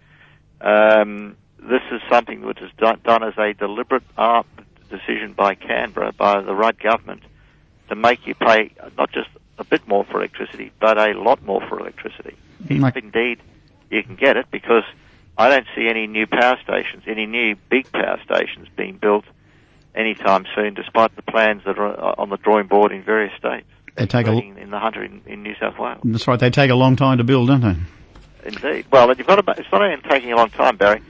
um, 0.61 1.35
this 1.59 1.81
is 1.91 1.99
something 2.09 2.45
which 2.45 2.61
is 2.61 2.71
done, 2.77 3.01
done 3.03 3.25
as 3.25 3.33
a 3.37 3.51
deliberate 3.55 4.03
art 4.17 4.47
decision 4.89 5.33
by 5.33 5.53
Canberra, 5.55 6.13
by 6.13 6.39
the 6.39 6.55
Rudd 6.55 6.79
government, 6.79 7.21
to 7.89 7.95
make 7.95 8.25
you 8.25 8.35
pay 8.35 8.71
not 8.97 9.11
just 9.11 9.27
a 9.57 9.65
bit 9.65 9.85
more 9.85 10.05
for 10.05 10.19
electricity, 10.19 10.71
but 10.79 10.97
a 10.97 11.11
lot 11.11 11.43
more 11.43 11.59
for 11.67 11.77
electricity. 11.77 12.37
If 12.87 12.95
indeed 12.95 13.41
you 13.91 14.01
can 14.01 14.15
get 14.15 14.37
it, 14.37 14.45
because 14.49 14.85
I 15.37 15.49
don't 15.49 15.67
see 15.75 15.89
any 15.89 16.07
new 16.07 16.25
power 16.25 16.57
stations, 16.63 17.03
any 17.05 17.25
new 17.25 17.57
big 17.69 17.91
power 17.91 18.21
stations 18.23 18.69
being 18.77 18.95
built 18.95 19.25
anytime 19.95 20.45
soon, 20.55 20.73
despite 20.73 21.15
the 21.15 21.21
plans 21.21 21.63
that 21.65 21.77
are 21.79 22.19
on 22.19 22.29
the 22.29 22.37
drawing 22.37 22.67
board 22.67 22.91
in 22.91 23.03
various 23.03 23.33
states. 23.37 23.67
They 23.95 24.05
take 24.05 24.27
a 24.27 24.33
in 24.33 24.69
the 24.71 24.79
Hunter 24.79 25.03
in, 25.03 25.21
in, 25.25 25.43
New 25.43 25.55
South 25.55 25.79
Wales. 25.79 26.01
That's 26.03 26.27
right. 26.27 26.39
They 26.39 26.49
take 26.49 26.69
a 26.69 26.75
long 26.75 26.97
time 26.97 27.17
to 27.19 27.23
build, 27.23 27.47
don't 27.47 27.61
they? 27.61 27.75
Indeed. 28.45 28.85
Well, 28.91 29.07
you've 29.15 29.25
got 29.25 29.43
to, 29.43 29.51
it's 29.59 29.71
not 29.71 29.81
only 29.81 29.97
taking 30.09 30.33
a 30.33 30.35
long 30.35 30.49
time, 30.49 30.75
Barry, 30.75 31.01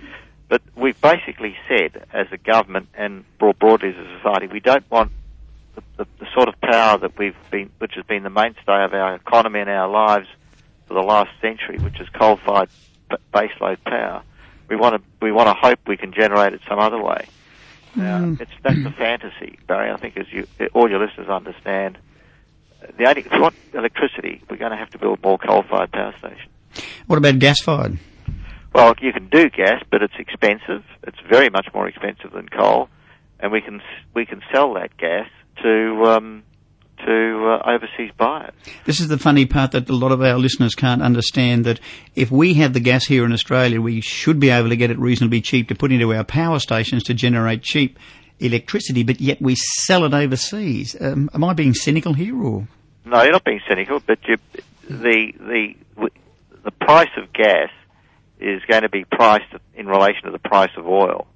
but 0.47 0.61
we've 0.75 0.99
basically 1.01 1.55
said, 1.67 2.05
as 2.13 2.27
a 2.31 2.37
government 2.37 2.89
and 2.93 3.25
broadly 3.39 3.89
as 3.89 3.95
a 3.95 4.17
society, 4.17 4.47
we 4.47 4.59
don't 4.59 4.89
want 4.91 5.11
the, 5.73 5.81
the, 5.97 6.07
the, 6.19 6.27
sort 6.33 6.47
of 6.47 6.59
power 6.61 6.97
that 6.99 7.17
we've 7.17 7.35
been, 7.49 7.71
which 7.79 7.93
has 7.95 8.05
been 8.05 8.23
the 8.23 8.29
mainstay 8.29 8.83
of 8.83 8.93
our 8.93 9.15
economy 9.15 9.59
and 9.59 9.69
our 9.69 9.89
lives 9.89 10.27
for 10.87 10.93
the 10.93 11.01
last 11.01 11.31
century, 11.41 11.79
which 11.79 11.99
is 11.99 12.07
coal-fired 12.09 12.69
baseload 13.33 13.83
power. 13.83 14.21
We 14.69 14.75
want 14.75 14.95
to 14.95 15.01
we 15.21 15.31
want 15.31 15.47
to 15.47 15.53
hope 15.53 15.79
we 15.87 15.97
can 15.97 16.13
generate 16.13 16.53
it 16.53 16.61
some 16.67 16.79
other 16.79 17.01
way. 17.01 17.27
Now, 17.95 18.35
it's 18.39 18.51
that's 18.61 18.85
a 18.85 18.91
fantasy, 18.91 19.57
Barry. 19.67 19.91
I 19.91 19.97
think 19.97 20.17
as 20.17 20.25
you 20.31 20.47
all 20.73 20.89
your 20.89 20.99
listeners 21.05 21.29
understand, 21.29 21.97
the 22.97 23.07
only 23.07 23.21
if 23.21 23.31
you 23.31 23.41
want 23.41 23.55
electricity, 23.73 24.41
we're 24.49 24.57
going 24.57 24.71
to 24.71 24.77
have 24.77 24.89
to 24.91 24.97
build 24.97 25.21
more 25.23 25.37
coal-fired 25.37 25.91
power 25.91 26.13
stations. 26.19 26.49
What 27.07 27.17
about 27.17 27.39
gas-fired? 27.39 27.97
Well, 28.73 28.93
you 29.01 29.13
can 29.13 29.29
do 29.29 29.49
gas, 29.49 29.81
but 29.89 30.01
it's 30.01 30.15
expensive. 30.19 30.83
It's 31.07 31.17
very 31.29 31.49
much 31.49 31.67
more 31.73 31.87
expensive 31.87 32.31
than 32.33 32.49
coal, 32.49 32.89
and 33.39 33.51
we 33.51 33.61
can 33.61 33.81
we 34.13 34.25
can 34.25 34.41
sell 34.51 34.73
that 34.73 34.97
gas 34.97 35.29
to 35.63 36.03
um, 36.05 36.43
to 36.97 37.59
uh, 37.63 37.69
overseas 37.69 38.11
buyers. 38.17 38.53
This 38.85 38.99
is 38.99 39.07
the 39.07 39.17
funny 39.17 39.45
part 39.45 39.71
that 39.71 39.89
a 39.89 39.95
lot 39.95 40.11
of 40.11 40.21
our 40.21 40.37
listeners 40.37 40.75
can't 40.75 41.01
understand 41.01 41.65
that 41.65 41.79
if 42.15 42.31
we 42.31 42.53
have 42.55 42.73
the 42.73 42.79
gas 42.79 43.05
here 43.05 43.25
in 43.25 43.31
Australia, 43.31 43.81
we 43.81 44.01
should 44.01 44.39
be 44.39 44.49
able 44.49 44.69
to 44.69 44.75
get 44.75 44.91
it 44.91 44.97
reasonably 44.99 45.41
cheap 45.41 45.67
to 45.69 45.75
put 45.75 45.91
into 45.91 46.13
our 46.13 46.23
power 46.23 46.59
stations 46.59 47.03
to 47.03 47.13
generate 47.13 47.61
cheap 47.61 47.99
electricity, 48.39 49.03
but 49.03 49.21
yet 49.21 49.41
we 49.41 49.55
sell 49.55 50.03
it 50.05 50.13
overseas. 50.13 50.95
Um, 50.99 51.29
am 51.33 51.43
I 51.43 51.53
being 51.53 51.73
cynical 51.73 52.13
here 52.13 52.41
or? 52.41 52.67
No, 53.05 53.21
you're 53.21 53.31
not 53.31 53.43
being 53.43 53.61
cynical, 53.67 54.01
but 54.05 54.19
you, 54.27 54.37
the 54.89 55.31
the 55.39 55.75
the 56.63 56.71
price 56.71 57.11
of 57.17 57.31
gas 57.31 57.69
is 58.39 58.61
going 58.67 58.81
to 58.81 58.89
be 58.89 59.05
priced 59.05 59.53
in 59.75 59.87
relation 59.87 60.23
to 60.23 60.31
the 60.31 60.39
price 60.39 60.71
of 60.75 60.87
oil. 60.87 61.27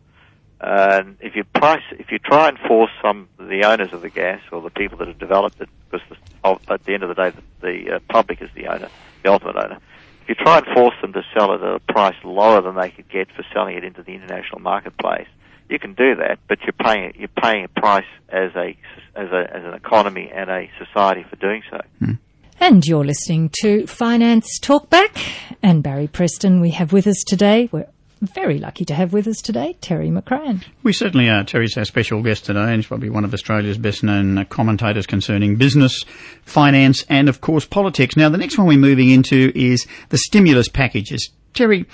And 0.62 1.18
if 1.22 1.36
you 1.36 1.44
price, 1.46 1.84
if 1.92 2.12
you 2.12 2.20
try 2.20 2.50
and 2.50 2.58
force 2.60 2.92
some 3.02 3.30
of 3.40 3.48
the 3.48 3.64
owners 3.64 3.94
of 3.94 4.02
the 4.02 4.10
gas 4.10 4.42
or 4.52 4.62
the 4.62 4.70
people 4.70 4.98
that 4.98 5.08
have 5.08 5.20
developed 5.20 5.62
it, 5.62 5.70
because 5.90 6.06
the, 6.10 6.74
at 6.74 6.84
the 6.84 6.94
end 6.94 7.04
of 7.04 7.10
the 7.10 7.16
day, 7.16 7.30
the, 7.30 7.42
the 7.62 7.96
uh, 7.96 8.00
public 8.10 8.42
is 8.42 8.50
the 8.56 8.68
owner, 8.68 8.90
the 9.24 9.32
ultimate 9.32 9.56
owner. 9.56 9.80
If 10.24 10.30
you 10.30 10.36
try 10.36 10.58
and 10.58 10.68
force 10.76 10.96
them 11.02 11.14
to 11.14 11.24
sell 11.34 11.54
it 11.54 11.62
at 11.62 11.76
a 11.76 11.80
price 11.80 12.16
lower 12.24 12.62
than 12.62 12.76
they 12.76 12.90
could 12.90 13.10
get 13.10 13.32
for 13.32 13.44
selling 13.54 13.78
it 13.78 13.84
into 13.84 14.04
the 14.04 14.12
international 14.14 14.60
marketplace, 14.60 15.28
you 15.70 15.80
can 15.80 15.94
do 15.94 16.16
that, 16.16 16.40
but 16.48 16.60
you're 16.62 16.74
paying 16.74 17.14
you're 17.16 17.30
paying 17.30 17.64
a 17.64 17.80
price 17.80 18.06
as 18.28 18.52
a 18.56 18.76
as 19.16 19.30
a 19.32 19.56
as 19.56 19.64
an 19.64 19.74
economy 19.74 20.30
and 20.34 20.50
a 20.50 20.70
society 20.84 21.24
for 21.30 21.36
doing 21.38 21.62
so. 21.70 21.80
Hmm. 22.00 22.14
And 22.60 22.86
you're 22.86 23.06
listening 23.06 23.52
to 23.62 23.88
Finance 23.88 24.60
Talkback. 24.60 25.18
And 25.64 25.82
Barry 25.82 26.08
Preston, 26.08 26.60
we 26.60 26.72
have 26.72 26.92
with 26.92 27.08
us 27.08 27.24
today. 27.26 27.70
We're 27.72 27.88
very 28.22 28.60
lucky 28.60 28.86
to 28.86 28.94
have 28.94 29.14
with 29.14 29.28
us 29.28 29.42
today 29.42 29.76
Terry 29.82 30.10
McCrann. 30.10 30.64
We 30.84 30.94
certainly 30.94 31.30
are. 31.30 31.44
Terry's 31.44 31.78
our 31.78 31.86
special 31.86 32.22
guest 32.22 32.46
today, 32.46 32.60
and 32.60 32.76
he's 32.76 32.88
probably 32.88 33.10
one 33.10 33.24
of 33.24 33.34
Australia's 33.34 33.78
best 33.78 34.04
known 34.04 34.46
commentators 34.46 35.08
concerning 35.08 35.56
business, 35.56 36.04
finance, 36.44 37.06
and 37.10 37.30
of 37.30 37.42
course 37.42 37.66
politics. 37.66 38.16
Now, 38.18 38.30
the 38.30 38.38
next 38.38 38.58
one 38.58 38.68
we're 38.68 38.78
moving 38.78 39.10
into 39.10 39.52
is 39.56 39.88
the 40.10 40.18
stimulus 40.18 40.68
packages. 40.68 41.30
Terry, 41.54 41.86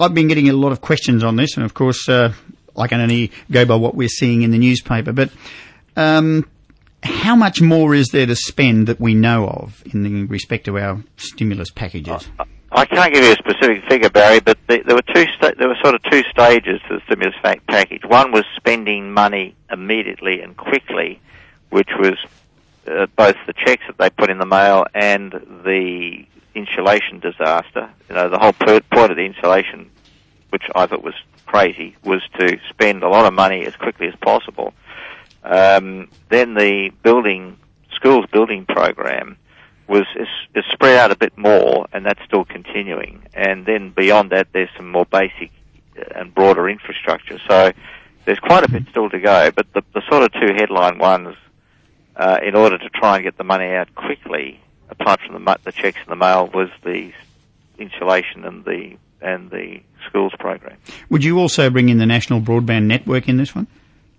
I've 0.00 0.14
been 0.14 0.28
getting 0.28 0.48
a 0.48 0.54
lot 0.54 0.72
of 0.72 0.80
questions 0.80 1.22
on 1.22 1.36
this, 1.36 1.56
and 1.56 1.64
of 1.64 1.74
course, 1.74 2.08
uh, 2.08 2.32
I 2.76 2.88
can 2.88 3.00
only 3.00 3.30
go 3.50 3.64
by 3.64 3.76
what 3.76 3.94
we're 3.94 4.08
seeing 4.08 4.42
in 4.42 4.50
the 4.50 4.58
newspaper, 4.58 5.12
but 5.12 5.30
um, 5.96 6.48
how 7.02 7.36
much 7.36 7.60
more 7.60 7.94
is 7.94 8.08
there 8.08 8.26
to 8.26 8.34
spend 8.34 8.88
that 8.88 9.00
we 9.00 9.14
know 9.14 9.46
of 9.46 9.82
in 9.92 10.26
respect 10.26 10.64
to 10.64 10.78
our 10.78 11.02
stimulus 11.16 11.70
packages? 11.70 12.28
I 12.76 12.86
can't 12.86 13.14
give 13.14 13.22
you 13.22 13.30
a 13.30 13.36
specific 13.36 13.84
figure, 13.88 14.10
Barry, 14.10 14.40
but 14.40 14.58
there 14.66 14.82
were 14.88 15.14
two 15.14 15.26
sta- 15.36 15.54
there 15.56 15.68
were 15.68 15.78
sort 15.80 15.94
of 15.94 16.02
two 16.10 16.24
stages 16.24 16.80
to 16.88 16.96
the 16.96 17.00
stimulus 17.06 17.36
package. 17.68 18.04
One 18.04 18.32
was 18.32 18.44
spending 18.56 19.12
money 19.12 19.54
immediately 19.70 20.40
and 20.40 20.56
quickly, 20.56 21.20
which 21.70 21.90
was 21.96 22.18
uh, 22.88 23.06
both 23.14 23.36
the 23.46 23.52
checks 23.52 23.84
that 23.86 23.96
they 23.98 24.10
put 24.10 24.28
in 24.28 24.38
the 24.38 24.46
mail 24.46 24.86
and 24.92 25.32
the 25.64 26.26
insulation 26.56 27.20
disaster. 27.20 27.90
You 28.08 28.16
know, 28.16 28.28
the 28.28 28.38
whole 28.38 28.52
per- 28.52 28.80
point 28.80 29.12
of 29.12 29.16
the 29.16 29.24
insulation, 29.24 29.88
which 30.50 30.64
I 30.74 30.86
thought 30.86 31.04
was 31.04 31.14
crazy, 31.46 31.96
was 32.02 32.22
to 32.40 32.58
spend 32.70 33.04
a 33.04 33.08
lot 33.08 33.24
of 33.24 33.34
money 33.34 33.64
as 33.66 33.76
quickly 33.76 34.08
as 34.08 34.16
possible. 34.16 34.74
Um, 35.44 36.08
then 36.28 36.54
the 36.54 36.90
building 37.04 37.56
schools 37.92 38.26
building 38.32 38.66
program 38.66 39.36
was 39.88 40.06
is, 40.16 40.28
is 40.54 40.64
spread 40.72 40.96
out 40.96 41.10
a 41.10 41.16
bit 41.16 41.36
more, 41.36 41.86
and 41.92 42.04
that's 42.04 42.22
still 42.24 42.44
continuing. 42.44 43.22
And 43.34 43.66
then 43.66 43.90
beyond 43.90 44.30
that, 44.30 44.48
there's 44.52 44.70
some 44.76 44.90
more 44.90 45.06
basic 45.06 45.50
and 46.14 46.34
broader 46.34 46.68
infrastructure. 46.68 47.38
So 47.48 47.72
there's 48.24 48.38
quite 48.38 48.64
a 48.64 48.70
bit 48.70 48.84
still 48.90 49.08
to 49.10 49.18
go. 49.18 49.50
But 49.50 49.72
the, 49.72 49.82
the 49.92 50.02
sort 50.10 50.22
of 50.22 50.32
two 50.32 50.54
headline 50.56 50.98
ones, 50.98 51.36
uh, 52.16 52.38
in 52.42 52.54
order 52.54 52.78
to 52.78 52.88
try 52.90 53.16
and 53.16 53.24
get 53.24 53.36
the 53.36 53.44
money 53.44 53.66
out 53.66 53.94
quickly, 53.94 54.60
apart 54.88 55.20
from 55.20 55.42
the 55.42 55.58
the 55.64 55.72
checks 55.72 55.98
in 56.04 56.10
the 56.10 56.16
mail, 56.16 56.50
was 56.52 56.70
the 56.82 57.12
insulation 57.78 58.44
and 58.44 58.64
the 58.64 58.96
and 59.20 59.50
the 59.50 59.80
schools 60.06 60.32
program. 60.38 60.76
Would 61.08 61.24
you 61.24 61.38
also 61.38 61.70
bring 61.70 61.88
in 61.88 61.98
the 61.98 62.06
national 62.06 62.40
broadband 62.40 62.84
network 62.84 63.28
in 63.28 63.36
this 63.38 63.54
one? 63.54 63.66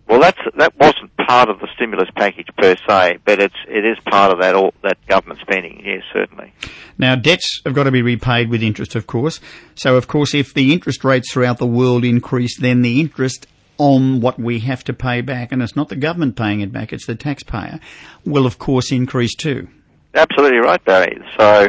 Well, 0.08 0.20
that's 0.20 0.40
that 0.56 0.78
wasn't 0.78 1.16
part 1.18 1.50
of 1.50 1.60
the 1.60 1.68
stimulus 1.76 2.10
package 2.16 2.48
per 2.58 2.76
se, 2.88 3.20
but 3.26 3.40
it's 3.40 3.56
it 3.68 3.86
is 3.86 3.98
part 4.06 4.32
of 4.32 4.40
that 4.42 4.54
all, 4.54 4.74
that 4.84 4.98
government 5.08 5.40
spending. 5.42 5.82
Yes, 5.84 6.04
certainly. 6.14 6.54
Now, 6.98 7.16
debts 7.16 7.62
have 7.66 7.74
got 7.74 7.84
to 7.84 7.92
be 7.92 8.02
repaid 8.02 8.50
with 8.50 8.62
interest, 8.62 8.96
of 8.96 9.08
course. 9.08 9.40
So, 9.76 9.98
of 9.98 10.08
course, 10.08 10.34
if 10.34 10.54
the 10.54 10.72
interest 10.74 11.04
rates 11.04 11.32
throughout 11.32 11.58
the 11.58 11.66
world 11.66 12.06
increase, 12.06 12.60
then 12.60 12.84
the 12.84 13.00
interest 13.00 13.48
on 13.78 14.22
what 14.22 14.40
we 14.40 14.60
have 14.60 14.84
to 14.86 14.94
pay 14.94 15.22
back, 15.22 15.52
and 15.52 15.62
it's 15.62 15.76
not 15.76 15.90
the 15.90 15.96
government 15.96 16.38
paying 16.38 16.62
it 16.62 16.72
back, 16.72 16.94
it's 16.94 17.08
the 17.08 17.16
taxpayer, 17.16 17.80
will 18.26 18.46
of 18.46 18.58
course 18.58 18.92
increase 18.92 19.36
too. 19.36 19.68
Absolutely 20.14 20.60
right, 20.60 20.84
Barry. 20.86 21.18
So 21.38 21.68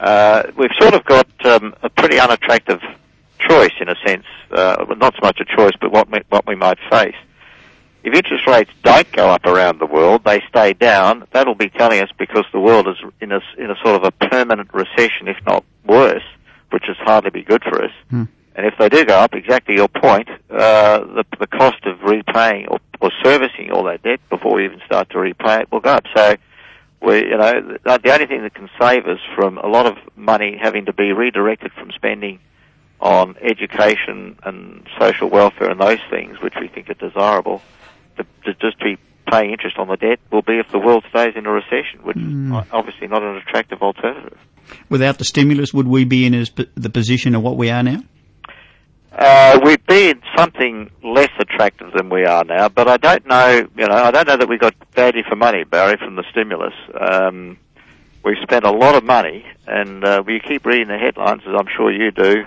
uh, 0.00 0.42
we've 0.56 0.70
sort 0.80 0.94
of 0.94 1.04
got 1.04 1.28
um, 1.46 1.74
a 1.82 1.88
pretty 1.90 2.18
unattractive 2.18 2.80
choice 3.38 3.70
in 3.80 3.88
a 3.88 3.94
sense, 4.04 4.24
uh, 4.50 4.84
not 4.96 5.14
so 5.14 5.20
much 5.22 5.38
a 5.40 5.56
choice, 5.56 5.72
but 5.80 5.92
what 5.92 6.10
we, 6.10 6.18
what 6.28 6.46
we 6.46 6.56
might 6.56 6.78
face. 6.90 7.14
If 8.04 8.14
interest 8.14 8.46
rates 8.46 8.70
don't 8.82 9.10
go 9.12 9.28
up 9.28 9.44
around 9.44 9.80
the 9.80 9.86
world, 9.86 10.22
they 10.24 10.40
stay 10.48 10.72
down, 10.72 11.26
that'll 11.32 11.54
be 11.54 11.68
telling 11.68 12.00
us 12.00 12.10
because 12.18 12.44
the 12.52 12.60
world 12.60 12.86
is 12.88 12.96
in 13.20 13.32
a, 13.32 13.40
in 13.58 13.70
a 13.70 13.76
sort 13.84 13.96
of 13.96 14.04
a 14.04 14.12
permanent 14.12 14.72
recession, 14.72 15.28
if 15.28 15.36
not 15.46 15.64
worse, 15.84 16.22
which 16.70 16.88
is 16.88 16.96
hardly 16.98 17.30
be 17.30 17.42
good 17.42 17.62
for 17.62 17.84
us. 17.84 17.90
Hmm. 18.10 18.24
And 18.54 18.66
if 18.66 18.74
they 18.78 18.88
do 18.88 19.04
go 19.04 19.14
up, 19.14 19.34
exactly 19.34 19.76
your 19.76 19.88
point, 19.88 20.28
uh, 20.50 20.98
the, 20.98 21.24
the 21.38 21.46
cost 21.46 21.84
of 21.86 22.02
repaying 22.02 22.66
or, 22.68 22.78
or 23.00 23.12
servicing 23.22 23.70
all 23.70 23.84
that 23.84 24.02
debt 24.02 24.20
before 24.30 24.56
we 24.56 24.64
even 24.64 24.80
start 24.84 25.10
to 25.10 25.18
repay 25.18 25.60
it 25.60 25.70
will 25.70 25.80
go 25.80 25.90
up. 25.90 26.04
So, 26.14 26.34
we, 27.00 27.18
you 27.18 27.36
know, 27.36 27.78
the, 27.84 28.00
the 28.02 28.12
only 28.12 28.26
thing 28.26 28.42
that 28.42 28.54
can 28.54 28.68
save 28.80 29.06
us 29.06 29.20
from 29.36 29.58
a 29.58 29.68
lot 29.68 29.86
of 29.86 29.96
money 30.16 30.58
having 30.60 30.86
to 30.86 30.92
be 30.92 31.12
redirected 31.12 31.72
from 31.72 31.92
spending 31.92 32.40
on 33.00 33.36
education 33.40 34.36
and 34.42 34.86
social 34.98 35.30
welfare 35.30 35.70
and 35.70 35.80
those 35.80 36.00
things, 36.10 36.40
which 36.42 36.54
we 36.60 36.66
think 36.66 36.90
are 36.90 36.94
desirable, 36.94 37.62
to, 38.18 38.24
to 38.44 38.54
just 38.60 38.78
be 38.80 38.98
paying 39.30 39.50
interest 39.50 39.76
on 39.78 39.88
the 39.88 39.96
debt 39.96 40.18
will 40.30 40.42
be 40.42 40.58
if 40.58 40.70
the 40.70 40.78
world 40.78 41.04
stays 41.10 41.34
in 41.36 41.46
a 41.46 41.50
recession, 41.50 42.00
which 42.02 42.16
Mm. 42.16 42.62
is 42.62 42.68
obviously 42.72 43.06
not 43.08 43.22
an 43.22 43.36
attractive 43.36 43.82
alternative. 43.82 44.38
Without 44.88 45.18
the 45.18 45.24
stimulus, 45.24 45.72
would 45.72 45.88
we 45.88 46.04
be 46.04 46.26
in 46.26 46.34
as 46.34 46.50
the 46.74 46.90
position 46.90 47.34
of 47.34 47.42
what 47.42 47.56
we 47.56 47.70
are 47.70 47.82
now? 47.82 48.02
Uh, 49.12 49.58
we'd 49.64 49.84
be 49.86 50.10
in 50.10 50.20
something 50.36 50.90
less 51.02 51.30
attractive 51.40 51.92
than 51.96 52.08
we 52.08 52.24
are 52.24 52.44
now, 52.44 52.68
but 52.68 52.86
I 52.88 52.98
don't 52.98 53.26
know, 53.26 53.66
you 53.76 53.86
know, 53.86 53.94
I 53.94 54.10
don't 54.10 54.28
know 54.28 54.36
that 54.36 54.48
we 54.48 54.58
got 54.58 54.74
value 54.94 55.22
for 55.28 55.34
money, 55.34 55.64
Barry, 55.64 55.96
from 55.96 56.16
the 56.16 56.24
stimulus. 56.30 56.74
Um, 57.00 57.56
we've 58.22 58.36
spent 58.42 58.64
a 58.64 58.70
lot 58.70 58.94
of 58.94 59.04
money, 59.04 59.44
and 59.66 60.04
uh, 60.04 60.22
we 60.24 60.40
keep 60.40 60.64
reading 60.66 60.88
the 60.88 60.98
headlines, 60.98 61.42
as 61.48 61.54
I'm 61.58 61.66
sure 61.74 61.90
you 61.90 62.10
do, 62.10 62.44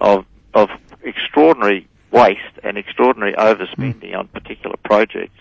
of 0.00 0.24
of 0.54 0.70
extraordinary 1.02 1.86
waste 2.16 2.58
and 2.62 2.78
extraordinary 2.78 3.34
overspending 3.34 4.16
on 4.16 4.28
particular 4.28 4.76
projects. 4.84 5.38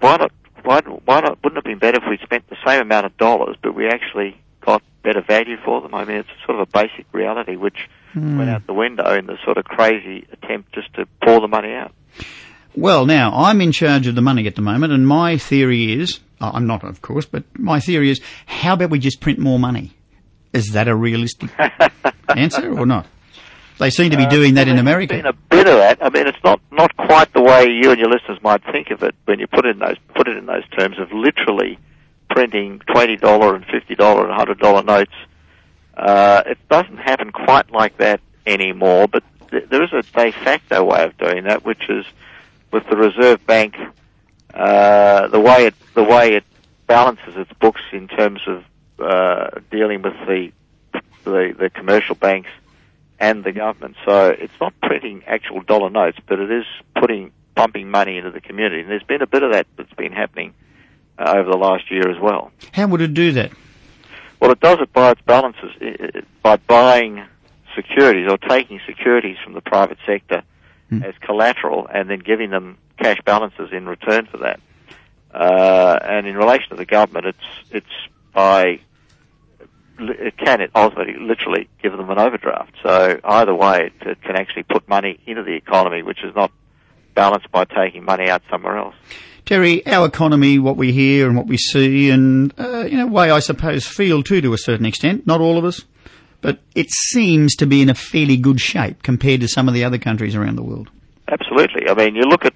Why 0.00 0.16
not? 0.16 0.32
Why, 0.62 0.80
why 1.04 1.20
not? 1.20 1.38
Wouldn't 1.44 1.58
it 1.58 1.64
have 1.64 1.64
been 1.64 1.78
better 1.78 1.98
if 2.02 2.08
we 2.08 2.18
spent 2.24 2.48
the 2.48 2.56
same 2.66 2.80
amount 2.80 3.06
of 3.06 3.16
dollars, 3.18 3.56
but 3.62 3.74
we 3.74 3.86
actually 3.86 4.40
got 4.64 4.82
better 5.02 5.20
value 5.20 5.56
for 5.62 5.82
them? 5.82 5.94
I 5.94 6.04
mean, 6.04 6.16
it's 6.18 6.28
sort 6.46 6.58
of 6.58 6.68
a 6.68 6.70
basic 6.70 7.06
reality 7.12 7.56
which 7.56 7.88
went 8.14 8.48
out 8.48 8.66
the 8.66 8.72
window 8.72 9.12
in 9.14 9.26
the 9.26 9.36
sort 9.44 9.58
of 9.58 9.64
crazy 9.64 10.26
attempt 10.32 10.72
just 10.72 10.92
to 10.94 11.06
pour 11.22 11.40
the 11.40 11.48
money 11.48 11.72
out. 11.72 11.92
Well, 12.76 13.06
now, 13.06 13.32
I'm 13.34 13.60
in 13.60 13.72
charge 13.72 14.06
of 14.06 14.14
the 14.14 14.22
money 14.22 14.46
at 14.46 14.56
the 14.56 14.62
moment, 14.62 14.92
and 14.92 15.06
my 15.06 15.36
theory 15.36 15.92
is, 15.92 16.20
uh, 16.40 16.50
I'm 16.54 16.66
not, 16.66 16.82
of 16.82 17.02
course, 17.02 17.26
but 17.26 17.44
my 17.58 17.78
theory 17.78 18.10
is, 18.10 18.20
how 18.46 18.74
about 18.74 18.90
we 18.90 18.98
just 18.98 19.20
print 19.20 19.38
more 19.38 19.58
money? 19.58 19.92
Is 20.52 20.70
that 20.72 20.88
a 20.88 20.94
realistic 20.94 21.50
answer 22.28 22.76
or 22.76 22.86
not? 22.86 23.06
They 23.78 23.90
seem 23.90 24.10
to 24.10 24.16
be 24.16 24.26
doing 24.26 24.54
that 24.54 24.68
in 24.68 24.78
America. 24.78 25.14
been 25.14 25.26
a 25.26 25.32
bit 25.32 25.66
of 25.66 25.78
that. 25.78 25.98
I 26.00 26.08
mean, 26.10 26.26
it's 26.28 26.42
not 26.44 26.60
not 26.70 26.96
quite 26.96 27.32
the 27.32 27.42
way 27.42 27.66
you 27.68 27.90
and 27.90 27.98
your 27.98 28.08
listeners 28.08 28.38
might 28.42 28.62
think 28.64 28.90
of 28.90 29.02
it 29.02 29.14
when 29.24 29.40
you 29.40 29.46
put 29.46 29.66
it 29.66 29.70
in 29.70 29.78
those 29.80 29.96
put 30.14 30.28
it 30.28 30.36
in 30.36 30.46
those 30.46 30.66
terms 30.78 30.98
of 30.98 31.10
literally 31.12 31.78
printing 32.30 32.80
twenty 32.92 33.16
dollar 33.16 33.54
and 33.56 33.64
fifty 33.66 33.94
dollar 33.94 34.24
and 34.24 34.32
hundred 34.32 34.58
dollar 34.60 34.82
notes. 34.82 35.12
Uh, 35.96 36.42
it 36.46 36.58
doesn't 36.68 36.98
happen 36.98 37.30
quite 37.30 37.70
like 37.70 37.96
that 37.98 38.20
anymore, 38.46 39.08
but 39.08 39.22
th- 39.50 39.68
there 39.68 39.82
is 39.82 39.92
a 39.92 40.02
de 40.02 40.30
facto 40.32 40.84
way 40.84 41.04
of 41.04 41.16
doing 41.18 41.44
that, 41.44 41.64
which 41.64 41.88
is 41.88 42.04
with 42.72 42.84
the 42.88 42.96
Reserve 42.96 43.44
Bank, 43.46 43.76
uh, 44.52 45.28
the 45.28 45.40
way 45.40 45.66
it 45.66 45.74
the 45.94 46.02
way 46.02 46.34
it 46.34 46.44
balances 46.86 47.36
its 47.36 47.52
books 47.60 47.82
in 47.92 48.08
terms 48.08 48.40
of 48.46 48.64
uh, 49.00 49.50
dealing 49.70 50.02
with 50.02 50.14
the 50.26 50.52
the, 51.24 51.54
the 51.58 51.70
commercial 51.70 52.14
banks 52.14 52.50
and 53.18 53.44
the 53.44 53.52
government. 53.52 53.96
So 54.04 54.28
it's 54.28 54.52
not 54.60 54.74
printing 54.82 55.22
actual 55.26 55.62
dollar 55.62 55.90
notes, 55.90 56.18
but 56.26 56.40
it 56.40 56.50
is 56.50 56.64
putting 56.96 57.32
pumping 57.54 57.90
money 57.90 58.18
into 58.18 58.30
the 58.30 58.40
community. 58.40 58.80
And 58.80 58.90
there's 58.90 59.02
been 59.02 59.22
a 59.22 59.26
bit 59.26 59.42
of 59.42 59.52
that 59.52 59.66
that's 59.76 59.92
been 59.94 60.12
happening 60.12 60.54
uh, 61.18 61.34
over 61.36 61.50
the 61.50 61.56
last 61.56 61.90
year 61.90 62.10
as 62.10 62.20
well. 62.20 62.50
How 62.72 62.86
would 62.88 63.00
it 63.00 63.14
do 63.14 63.32
that? 63.32 63.52
Well, 64.40 64.50
it 64.50 64.60
does 64.60 64.78
it 64.80 64.92
by 64.92 65.12
its 65.12 65.20
balances, 65.22 65.70
by 66.42 66.56
buying 66.56 67.24
securities 67.74 68.28
or 68.30 68.38
taking 68.38 68.80
securities 68.86 69.36
from 69.42 69.54
the 69.54 69.60
private 69.60 69.98
sector 70.06 70.42
mm. 70.90 71.04
as 71.04 71.14
collateral 71.20 71.86
and 71.92 72.10
then 72.10 72.18
giving 72.18 72.50
them 72.50 72.78
cash 72.98 73.18
balances 73.24 73.70
in 73.72 73.86
return 73.86 74.26
for 74.26 74.38
that. 74.38 74.60
Uh, 75.32 75.98
and 76.02 76.26
in 76.26 76.36
relation 76.36 76.68
to 76.70 76.76
the 76.76 76.84
government, 76.84 77.26
it's 77.26 77.38
it's 77.70 77.86
by 78.32 78.80
it 79.98 80.36
can 80.36 80.60
it 80.60 80.70
ultimately 80.74 81.14
literally 81.18 81.68
give 81.82 81.92
them 81.92 82.10
an 82.10 82.18
overdraft. 82.18 82.72
So 82.82 83.20
either 83.22 83.54
way, 83.54 83.92
it, 84.00 84.06
it 84.06 84.22
can 84.22 84.36
actually 84.36 84.64
put 84.64 84.88
money 84.88 85.20
into 85.26 85.42
the 85.42 85.54
economy, 85.54 86.02
which 86.02 86.22
is 86.24 86.34
not 86.34 86.50
balanced 87.14 87.50
by 87.50 87.64
taking 87.64 88.04
money 88.04 88.28
out 88.28 88.42
somewhere 88.50 88.76
else. 88.76 88.94
Terry, 89.44 89.86
our 89.86 90.06
economy, 90.06 90.58
what 90.58 90.76
we 90.76 90.92
hear 90.92 91.28
and 91.28 91.36
what 91.36 91.46
we 91.46 91.58
see, 91.58 92.10
and 92.10 92.52
uh, 92.58 92.86
in 92.86 92.98
a 92.98 93.06
way, 93.06 93.30
I 93.30 93.40
suppose, 93.40 93.86
feel 93.86 94.22
too 94.22 94.40
to 94.40 94.54
a 94.54 94.58
certain 94.58 94.86
extent. 94.86 95.26
Not 95.26 95.40
all 95.40 95.58
of 95.58 95.64
us, 95.64 95.84
but 96.40 96.60
it 96.74 96.90
seems 96.90 97.54
to 97.56 97.66
be 97.66 97.82
in 97.82 97.90
a 97.90 97.94
fairly 97.94 98.36
good 98.36 98.60
shape 98.60 99.02
compared 99.02 99.40
to 99.42 99.48
some 99.48 99.68
of 99.68 99.74
the 99.74 99.84
other 99.84 99.98
countries 99.98 100.34
around 100.34 100.56
the 100.56 100.62
world. 100.62 100.90
Absolutely. 101.28 101.88
I 101.88 101.94
mean, 101.94 102.14
you 102.14 102.22
look 102.22 102.44
at 102.44 102.54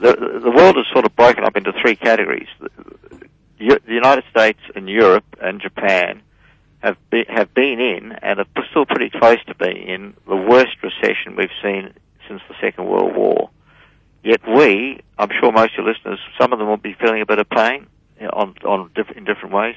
the 0.00 0.40
the 0.42 0.50
world 0.50 0.76
is 0.76 0.84
sort 0.92 1.06
of 1.06 1.16
broken 1.16 1.44
up 1.44 1.56
into 1.56 1.72
three 1.80 1.96
categories: 1.96 2.48
the, 2.60 3.80
the 3.86 3.94
United 3.94 4.24
States 4.30 4.60
and 4.74 4.88
Europe 4.88 5.24
and 5.40 5.60
Japan 5.60 6.20
have 6.82 6.96
been, 7.10 7.24
have 7.28 7.54
been 7.54 7.80
in 7.80 8.12
and 8.12 8.40
are 8.40 8.46
still 8.70 8.86
pretty 8.86 9.10
close 9.10 9.42
to 9.46 9.54
being 9.54 9.88
in 9.88 10.14
the 10.26 10.36
worst 10.36 10.76
recession 10.82 11.36
we've 11.36 11.48
seen 11.62 11.94
since 12.28 12.42
the 12.48 12.54
Second 12.60 12.86
World 12.86 13.14
War. 13.14 13.50
Yet 14.24 14.40
we, 14.46 15.00
I'm 15.18 15.30
sure 15.40 15.52
most 15.52 15.72
of 15.78 15.84
your 15.84 15.92
listeners, 15.92 16.18
some 16.40 16.52
of 16.52 16.58
them 16.58 16.68
will 16.68 16.76
be 16.76 16.94
feeling 17.00 17.22
a 17.22 17.26
bit 17.26 17.38
of 17.38 17.48
pain 17.48 17.86
on, 18.32 18.54
on 18.64 18.90
in 19.16 19.24
different 19.24 19.54
ways, 19.54 19.74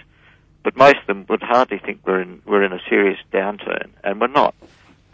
but 0.63 0.75
most 0.75 0.97
of 0.97 1.07
them 1.07 1.25
would 1.29 1.41
hardly 1.41 1.79
think 1.79 2.01
we're 2.05 2.21
in 2.21 2.41
we're 2.45 2.63
in 2.63 2.73
a 2.73 2.79
serious 2.89 3.19
downturn, 3.31 3.89
and 4.03 4.19
we're 4.19 4.27
not. 4.27 4.55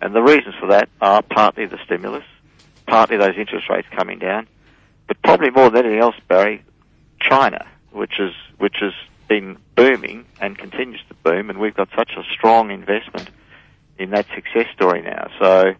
And 0.01 0.15
the 0.15 0.21
reasons 0.21 0.55
for 0.59 0.67
that 0.67 0.89
are 1.01 1.21
partly 1.21 1.65
the 1.65 1.77
stimulus, 1.85 2.23
partly 2.87 3.17
those 3.17 3.37
interest 3.37 3.69
rates 3.69 3.87
coming 3.97 4.19
down, 4.19 4.47
but 5.07 5.21
probably 5.21 5.49
more 5.49 5.69
than 5.69 5.85
anything 5.85 6.01
else, 6.01 6.15
Barry, 6.27 6.63
China, 7.21 7.65
which 7.91 8.19
is 8.19 8.33
which 8.57 8.77
has 8.81 8.93
been 9.31 9.57
booming 9.77 10.25
and 10.41 10.57
continues 10.57 10.99
to 11.07 11.13
boom, 11.23 11.49
and 11.49 11.57
we've 11.57 11.73
got 11.73 11.87
such 11.97 12.11
a 12.17 12.23
strong 12.33 12.69
investment 12.69 13.29
in 13.97 14.09
that 14.09 14.25
success 14.35 14.67
story 14.75 15.01
now. 15.01 15.27
So 15.39 15.71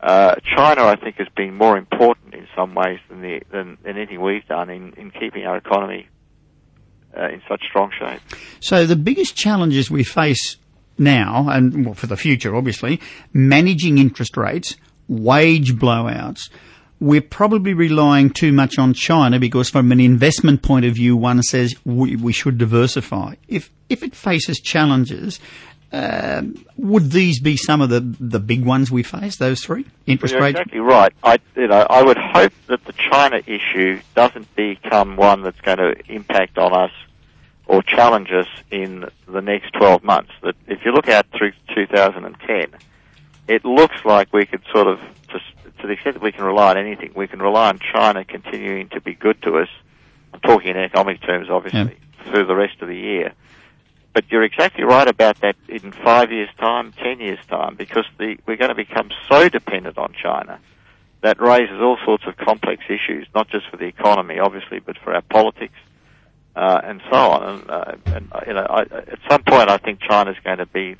uh, 0.00 0.36
China, 0.56 0.84
I 0.84 0.96
think, 0.96 1.16
has 1.16 1.28
been 1.36 1.54
more 1.54 1.76
important 1.76 2.32
in 2.32 2.46
some 2.56 2.74
ways 2.74 2.98
than, 3.10 3.20
the, 3.20 3.42
than, 3.52 3.76
than 3.82 3.98
anything 3.98 4.22
we've 4.22 4.46
done 4.48 4.70
in, 4.70 4.94
in 4.94 5.10
keeping 5.10 5.44
our 5.44 5.58
economy 5.58 6.08
uh, 7.14 7.28
in 7.28 7.42
such 7.46 7.60
strong 7.68 7.90
shape. 7.98 8.22
So 8.60 8.86
the 8.86 8.96
biggest 8.96 9.36
challenges 9.36 9.90
we 9.90 10.02
face 10.02 10.56
now, 10.96 11.50
and 11.50 11.84
well, 11.84 11.94
for 11.94 12.06
the 12.06 12.16
future, 12.16 12.56
obviously, 12.56 12.98
managing 13.34 13.98
interest 13.98 14.38
rates, 14.38 14.74
wage 15.06 15.74
blowouts. 15.74 16.48
We're 16.98 17.20
probably 17.20 17.74
relying 17.74 18.30
too 18.30 18.52
much 18.52 18.78
on 18.78 18.94
China 18.94 19.38
because, 19.38 19.68
from 19.68 19.92
an 19.92 20.00
investment 20.00 20.62
point 20.62 20.86
of 20.86 20.94
view, 20.94 21.16
one 21.16 21.42
says 21.42 21.74
we, 21.84 22.16
we 22.16 22.32
should 22.32 22.58
diversify. 22.58 23.34
If 23.48 23.70
if 23.88 24.02
it 24.02 24.14
faces 24.14 24.58
challenges, 24.60 25.38
um, 25.92 26.64
would 26.76 27.10
these 27.10 27.40
be 27.40 27.56
some 27.56 27.80
of 27.80 27.90
the, 27.90 28.00
the 28.00 28.40
big 28.40 28.64
ones 28.64 28.90
we 28.90 29.02
face? 29.02 29.36
Those 29.36 29.60
three 29.62 29.84
interest 30.06 30.34
rates. 30.34 30.58
Exactly 30.58 30.80
right. 30.80 31.12
I 31.22 31.38
you 31.54 31.68
know 31.68 31.86
I 31.88 32.02
would 32.02 32.18
hope 32.18 32.52
that 32.68 32.84
the 32.84 32.94
China 32.94 33.40
issue 33.46 34.00
doesn't 34.14 34.54
become 34.56 35.16
one 35.16 35.42
that's 35.42 35.60
going 35.60 35.78
to 35.78 35.94
impact 36.08 36.56
on 36.56 36.72
us 36.72 36.92
or 37.66 37.82
challenge 37.82 38.30
us 38.30 38.48
in 38.70 39.06
the 39.26 39.40
next 39.40 39.72
12 39.72 40.04
months. 40.04 40.30
That 40.42 40.54
if 40.66 40.84
you 40.84 40.92
look 40.92 41.08
out 41.08 41.26
through 41.36 41.52
2010, 41.74 42.78
it 43.48 43.64
looks 43.64 44.04
like 44.04 44.32
we 44.32 44.46
could 44.46 44.62
sort 44.72 44.86
of, 44.86 44.98
to, 45.28 45.40
to 45.86 45.88
the 45.88 45.94
extent 45.94 46.14
that 46.14 46.22
we 46.22 46.32
can 46.32 46.44
rely 46.44 46.70
on 46.70 46.78
anything, 46.78 47.12
we 47.14 47.26
can 47.26 47.40
rely 47.40 47.68
on 47.68 47.78
China 47.78 48.24
continuing 48.24 48.88
to 48.90 49.00
be 49.00 49.14
good 49.14 49.40
to 49.42 49.58
us. 49.58 49.68
I'm 50.32 50.40
talking 50.40 50.70
in 50.70 50.76
economic 50.76 51.22
terms, 51.22 51.48
obviously, 51.50 51.96
yeah. 51.98 52.30
through 52.30 52.46
the 52.46 52.56
rest 52.56 52.82
of 52.82 52.88
the 52.88 52.96
year 52.96 53.32
but 54.16 54.24
you're 54.30 54.44
exactly 54.44 54.82
right 54.82 55.08
about 55.08 55.38
that 55.42 55.56
in 55.68 55.92
five 55.92 56.32
years' 56.32 56.48
time, 56.58 56.90
ten 56.92 57.20
years' 57.20 57.38
time, 57.50 57.74
because 57.76 58.06
the, 58.16 58.38
we're 58.46 58.56
going 58.56 58.70
to 58.70 58.74
become 58.74 59.10
so 59.28 59.50
dependent 59.50 59.98
on 59.98 60.14
China 60.14 60.58
that 61.20 61.38
raises 61.38 61.82
all 61.82 61.98
sorts 62.02 62.24
of 62.26 62.34
complex 62.38 62.82
issues, 62.88 63.26
not 63.34 63.46
just 63.50 63.68
for 63.68 63.76
the 63.76 63.84
economy, 63.84 64.38
obviously, 64.38 64.78
but 64.78 64.96
for 65.04 65.12
our 65.12 65.20
politics 65.20 65.74
uh, 66.56 66.80
and 66.82 67.02
so 67.10 67.16
on. 67.16 67.42
And, 67.42 67.70
uh, 67.70 67.92
and 68.06 68.32
you 68.46 68.54
know, 68.54 68.66
I, 68.66 68.82
at 68.84 69.18
some 69.28 69.42
point, 69.42 69.68
I 69.68 69.76
think 69.76 70.00
China's 70.00 70.36
going 70.42 70.58
to 70.58 70.66
be, 70.66 70.96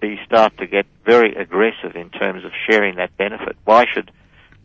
be 0.00 0.18
start 0.24 0.56
to 0.58 0.66
get 0.66 0.86
very 1.04 1.34
aggressive 1.34 1.96
in 1.96 2.10
terms 2.10 2.44
of 2.44 2.52
sharing 2.68 2.96
that 2.96 3.16
benefit. 3.16 3.56
Why 3.64 3.84
should 3.92 4.10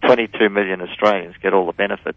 22 0.05 0.49
million 0.49 0.81
Australians 0.81 1.35
get 1.41 1.53
all 1.53 1.65
the 1.65 1.73
benefit 1.73 2.15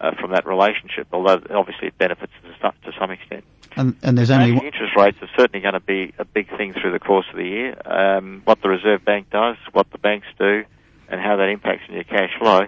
uh, 0.00 0.12
from 0.20 0.32
that 0.32 0.46
relationship? 0.46 1.08
Although 1.12 1.42
obviously 1.50 1.88
it 1.88 1.98
benefits 1.98 2.32
to 2.62 2.92
some 2.98 3.10
extent. 3.10 3.44
And, 3.76 3.96
and 4.02 4.16
there's 4.16 4.30
only 4.30 4.52
Managing 4.52 4.66
interest 4.68 4.96
rates 4.96 5.18
are 5.20 5.28
certainly 5.36 5.60
going 5.60 5.74
to 5.74 5.80
be 5.80 6.14
a 6.18 6.24
big 6.24 6.48
thing 6.56 6.72
through 6.72 6.92
the 6.92 6.98
course 6.98 7.26
of 7.30 7.36
the 7.36 7.44
year. 7.44 7.76
Um, 7.84 8.40
what 8.44 8.62
the 8.62 8.70
Reserve 8.70 9.04
Bank 9.04 9.28
does, 9.30 9.56
what 9.72 9.90
the 9.90 9.98
banks 9.98 10.26
do, 10.38 10.64
and 11.08 11.20
how 11.20 11.36
that 11.36 11.48
impacts 11.48 11.82
on 11.88 11.94
your 11.94 12.04
cash 12.04 12.30
flow. 12.38 12.66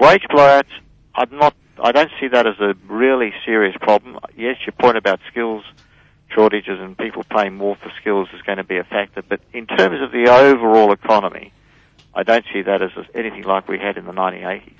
Wage 0.00 0.24
blowouts, 0.30 0.70
I'm 1.14 1.30
not. 1.36 1.54
I 1.82 1.92
don't 1.92 2.10
see 2.20 2.28
that 2.28 2.46
as 2.46 2.58
a 2.58 2.74
really 2.88 3.32
serious 3.44 3.76
problem. 3.80 4.18
Yes, 4.36 4.56
your 4.66 4.72
point 4.72 4.96
about 4.96 5.20
skills 5.30 5.62
shortages 6.34 6.78
and 6.80 6.96
people 6.96 7.24
paying 7.24 7.56
more 7.56 7.76
for 7.76 7.90
skills 8.00 8.28
is 8.34 8.42
going 8.42 8.58
to 8.58 8.64
be 8.64 8.78
a 8.78 8.84
factor, 8.84 9.22
but 9.22 9.40
in 9.52 9.66
terms 9.66 10.00
of 10.02 10.12
the 10.12 10.30
overall 10.30 10.92
economy, 10.92 11.52
I 12.14 12.22
don't 12.22 12.44
see 12.52 12.62
that 12.62 12.82
as 12.82 12.90
anything 13.14 13.42
like 13.42 13.68
we 13.68 13.78
had 13.78 13.96
in 13.96 14.04
the 14.04 14.12
1980s. 14.12 14.74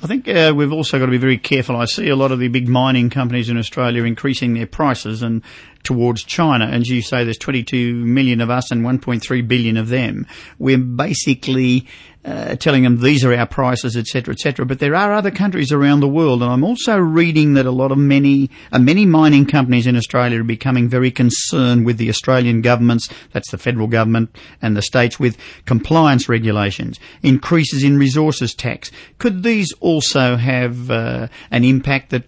I 0.00 0.06
think 0.06 0.28
uh, 0.28 0.52
we've 0.54 0.72
also 0.72 0.98
got 0.98 1.06
to 1.06 1.10
be 1.10 1.18
very 1.18 1.38
careful. 1.38 1.76
I 1.76 1.86
see 1.86 2.08
a 2.08 2.14
lot 2.14 2.30
of 2.30 2.38
the 2.38 2.46
big 2.46 2.68
mining 2.68 3.10
companies 3.10 3.48
in 3.48 3.58
Australia 3.58 4.04
increasing 4.04 4.54
their 4.54 4.66
prices 4.66 5.22
and 5.22 5.42
towards 5.82 6.24
China. 6.24 6.66
And 6.66 6.86
you 6.86 7.02
say, 7.02 7.24
there's 7.24 7.38
22 7.38 7.94
million 7.94 8.40
of 8.40 8.50
us 8.50 8.70
and 8.70 8.84
1.3 8.84 9.48
billion 9.48 9.76
of 9.76 9.88
them. 9.88 10.26
We're 10.58 10.78
basically 10.78 11.86
uh, 12.28 12.56
telling 12.56 12.82
them 12.82 13.00
these 13.00 13.24
are 13.24 13.32
our 13.32 13.46
prices, 13.46 13.96
etc., 13.96 14.34
etc. 14.34 14.66
But 14.66 14.80
there 14.80 14.94
are 14.94 15.14
other 15.14 15.30
countries 15.30 15.72
around 15.72 16.00
the 16.00 16.08
world, 16.08 16.42
and 16.42 16.50
I'm 16.50 16.64
also 16.64 16.98
reading 16.98 17.54
that 17.54 17.64
a 17.64 17.70
lot 17.70 17.90
of 17.90 17.98
many 17.98 18.50
uh, 18.72 18.78
many 18.78 19.06
mining 19.06 19.46
companies 19.46 19.86
in 19.86 19.96
Australia 19.96 20.40
are 20.40 20.44
becoming 20.44 20.88
very 20.88 21.10
concerned 21.10 21.86
with 21.86 21.96
the 21.96 22.10
Australian 22.10 22.60
governments, 22.60 23.08
that's 23.32 23.50
the 23.50 23.56
federal 23.56 23.86
government 23.86 24.36
and 24.60 24.76
the 24.76 24.82
states, 24.82 25.18
with 25.18 25.38
compliance 25.64 26.28
regulations, 26.28 27.00
increases 27.22 27.82
in 27.82 27.98
resources 27.98 28.54
tax. 28.54 28.90
Could 29.18 29.42
these 29.42 29.72
also 29.80 30.36
have 30.36 30.90
uh, 30.90 31.28
an 31.50 31.64
impact 31.64 32.10
that? 32.10 32.24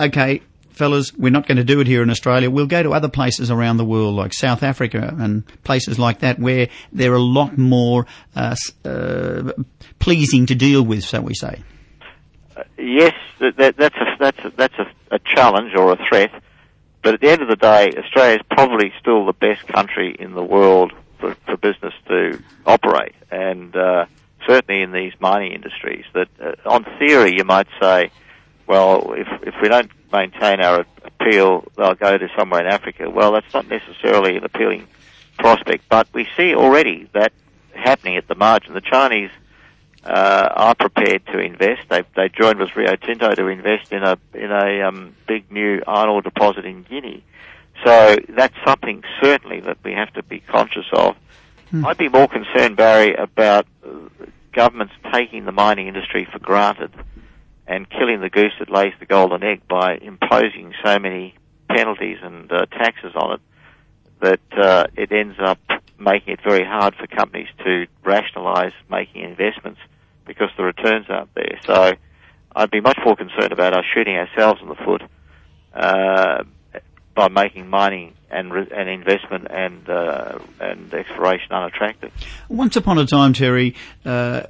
Okay, 0.00 0.42
fellas, 0.80 1.12
we're 1.12 1.30
not 1.30 1.46
going 1.46 1.58
to 1.58 1.64
do 1.64 1.80
it 1.80 1.86
here 1.86 2.02
in 2.02 2.08
Australia. 2.08 2.50
We'll 2.50 2.66
go 2.66 2.82
to 2.82 2.94
other 2.94 3.10
places 3.10 3.50
around 3.50 3.76
the 3.76 3.84
world, 3.84 4.14
like 4.14 4.32
South 4.32 4.62
Africa 4.62 5.14
and 5.18 5.44
places 5.62 5.98
like 5.98 6.20
that, 6.20 6.38
where 6.38 6.68
they're 6.90 7.14
a 7.14 7.22
lot 7.22 7.58
more 7.58 8.06
uh, 8.34 8.56
uh, 8.86 9.52
pleasing 9.98 10.46
to 10.46 10.54
deal 10.54 10.82
with, 10.82 11.04
shall 11.04 11.22
we 11.22 11.34
say. 11.34 11.60
Yes, 12.78 13.12
that, 13.40 13.76
that's 13.76 13.94
a, 13.94 14.16
that's 14.18 14.38
a, 14.38 14.50
that's 14.56 14.78
a, 14.78 15.14
a 15.16 15.18
challenge 15.18 15.74
or 15.76 15.92
a 15.92 15.98
threat. 16.08 16.30
But 17.02 17.14
at 17.14 17.20
the 17.20 17.28
end 17.28 17.42
of 17.42 17.48
the 17.48 17.56
day, 17.56 17.90
Australia 17.98 18.36
is 18.36 18.46
probably 18.50 18.90
still 18.98 19.26
the 19.26 19.34
best 19.34 19.66
country 19.68 20.16
in 20.18 20.32
the 20.32 20.42
world 20.42 20.92
for, 21.18 21.34
for 21.44 21.58
business 21.58 21.94
to 22.08 22.42
operate, 22.64 23.14
and 23.30 23.76
uh, 23.76 24.06
certainly 24.46 24.80
in 24.80 24.92
these 24.92 25.12
mining 25.20 25.52
industries. 25.52 26.06
That, 26.14 26.28
uh, 26.42 26.52
on 26.66 26.86
theory, 26.98 27.34
you 27.36 27.44
might 27.44 27.68
say, 27.80 28.10
well, 28.66 29.12
if 29.12 29.28
if 29.42 29.54
we 29.60 29.68
don't 29.68 29.90
maintain 30.12 30.60
our 30.60 30.84
appeal, 31.04 31.64
they'll 31.76 31.94
go 31.94 32.18
to 32.18 32.28
somewhere 32.36 32.60
in 32.60 32.66
Africa. 32.66 33.08
Well, 33.10 33.32
that's 33.32 33.52
not 33.52 33.68
necessarily 33.68 34.36
an 34.36 34.44
appealing 34.44 34.86
prospect, 35.38 35.84
but 35.88 36.08
we 36.12 36.28
see 36.36 36.54
already 36.54 37.08
that 37.14 37.32
happening 37.74 38.16
at 38.16 38.28
the 38.28 38.34
margin. 38.34 38.74
The 38.74 38.80
Chinese 38.80 39.30
uh, 40.04 40.48
are 40.54 40.74
prepared 40.74 41.26
to 41.26 41.38
invest. 41.38 41.88
They 41.88 42.02
they 42.16 42.28
joined 42.28 42.58
with 42.58 42.74
Rio 42.76 42.96
Tinto 42.96 43.34
to 43.34 43.46
invest 43.48 43.92
in 43.92 44.02
a 44.02 44.18
in 44.34 44.50
a 44.50 44.82
um, 44.82 45.14
big 45.26 45.50
new 45.50 45.82
iron 45.86 46.08
ore 46.08 46.22
deposit 46.22 46.64
in 46.64 46.82
Guinea. 46.82 47.24
So 47.84 48.16
that's 48.28 48.54
something 48.66 49.02
certainly 49.22 49.60
that 49.60 49.78
we 49.82 49.92
have 49.92 50.12
to 50.14 50.22
be 50.22 50.40
conscious 50.40 50.86
of. 50.92 51.16
Hmm. 51.70 51.86
I'd 51.86 51.96
be 51.96 52.08
more 52.08 52.28
concerned, 52.28 52.76
Barry, 52.76 53.14
about 53.14 53.66
governments 54.52 54.92
taking 55.12 55.44
the 55.44 55.52
mining 55.52 55.86
industry 55.86 56.28
for 56.30 56.38
granted 56.38 56.92
and 57.66 57.88
killing 57.88 58.20
the 58.20 58.30
goose 58.30 58.52
that 58.58 58.70
lays 58.70 58.92
the 59.00 59.06
golden 59.06 59.42
egg 59.42 59.62
by 59.68 59.96
imposing 59.96 60.72
so 60.84 60.98
many 60.98 61.34
penalties 61.68 62.18
and 62.22 62.50
uh, 62.50 62.66
taxes 62.66 63.12
on 63.14 63.34
it 63.34 63.40
that 64.20 64.58
uh, 64.58 64.86
it 64.96 65.12
ends 65.12 65.36
up 65.42 65.58
making 65.98 66.34
it 66.34 66.40
very 66.42 66.64
hard 66.64 66.94
for 66.94 67.06
companies 67.06 67.48
to 67.64 67.86
rationalise 68.04 68.72
making 68.90 69.22
investments 69.22 69.80
because 70.26 70.48
the 70.56 70.64
returns 70.64 71.06
aren't 71.08 71.34
there. 71.34 71.58
So 71.64 71.92
I'd 72.54 72.70
be 72.70 72.80
much 72.80 72.98
more 73.04 73.16
concerned 73.16 73.52
about 73.52 73.72
us 73.72 73.84
shooting 73.94 74.16
ourselves 74.16 74.60
in 74.62 74.68
the 74.68 74.74
foot 74.74 75.02
uh, 75.74 76.44
by 77.14 77.28
making 77.28 77.68
mining 77.68 78.14
and 78.30 78.52
and 78.52 78.88
investment 78.88 79.48
and 79.50 79.88
uh, 79.88 80.38
and 80.60 80.92
exploration 80.94 81.50
unattractive. 81.50 82.12
Once 82.48 82.76
upon 82.76 82.98
a 82.98 83.06
time, 83.06 83.32
Terry. 83.32 83.74
Uh, 84.04 84.42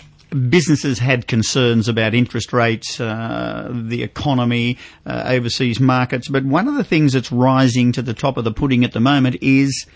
businesses 0.48 0.98
had 0.98 1.26
concerns 1.26 1.88
about 1.88 2.14
interest 2.14 2.52
rates, 2.52 3.00
uh, 3.00 3.68
the 3.72 4.02
economy, 4.02 4.78
uh, 5.06 5.24
overseas 5.26 5.80
markets, 5.80 6.28
but 6.28 6.44
one 6.44 6.68
of 6.68 6.74
the 6.74 6.84
things 6.84 7.12
that's 7.12 7.32
rising 7.32 7.92
to 7.92 8.02
the 8.02 8.14
top 8.14 8.36
of 8.36 8.44
the 8.44 8.52
pudding 8.52 8.84
at 8.84 8.92
the 8.92 9.00
moment 9.00 9.36
is 9.42 9.86